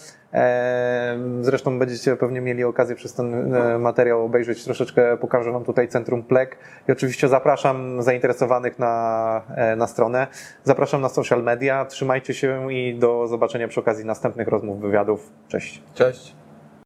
[1.42, 6.24] Zresztą będziecie pewnie mieli okazję przez ten e, materiał obejrzeć troszeczkę, pokażę Wam tutaj Centrum
[6.24, 6.58] Plek
[6.90, 10.28] i oczywiście zapraszam zainteresowanych na, e, na stronę.
[10.64, 15.32] Zapraszam na social media, trzymajcie się i do zobaczenia przy okazji następnych rozmów, wywiadów.
[15.48, 15.84] Cześć.
[15.94, 16.36] Cześć.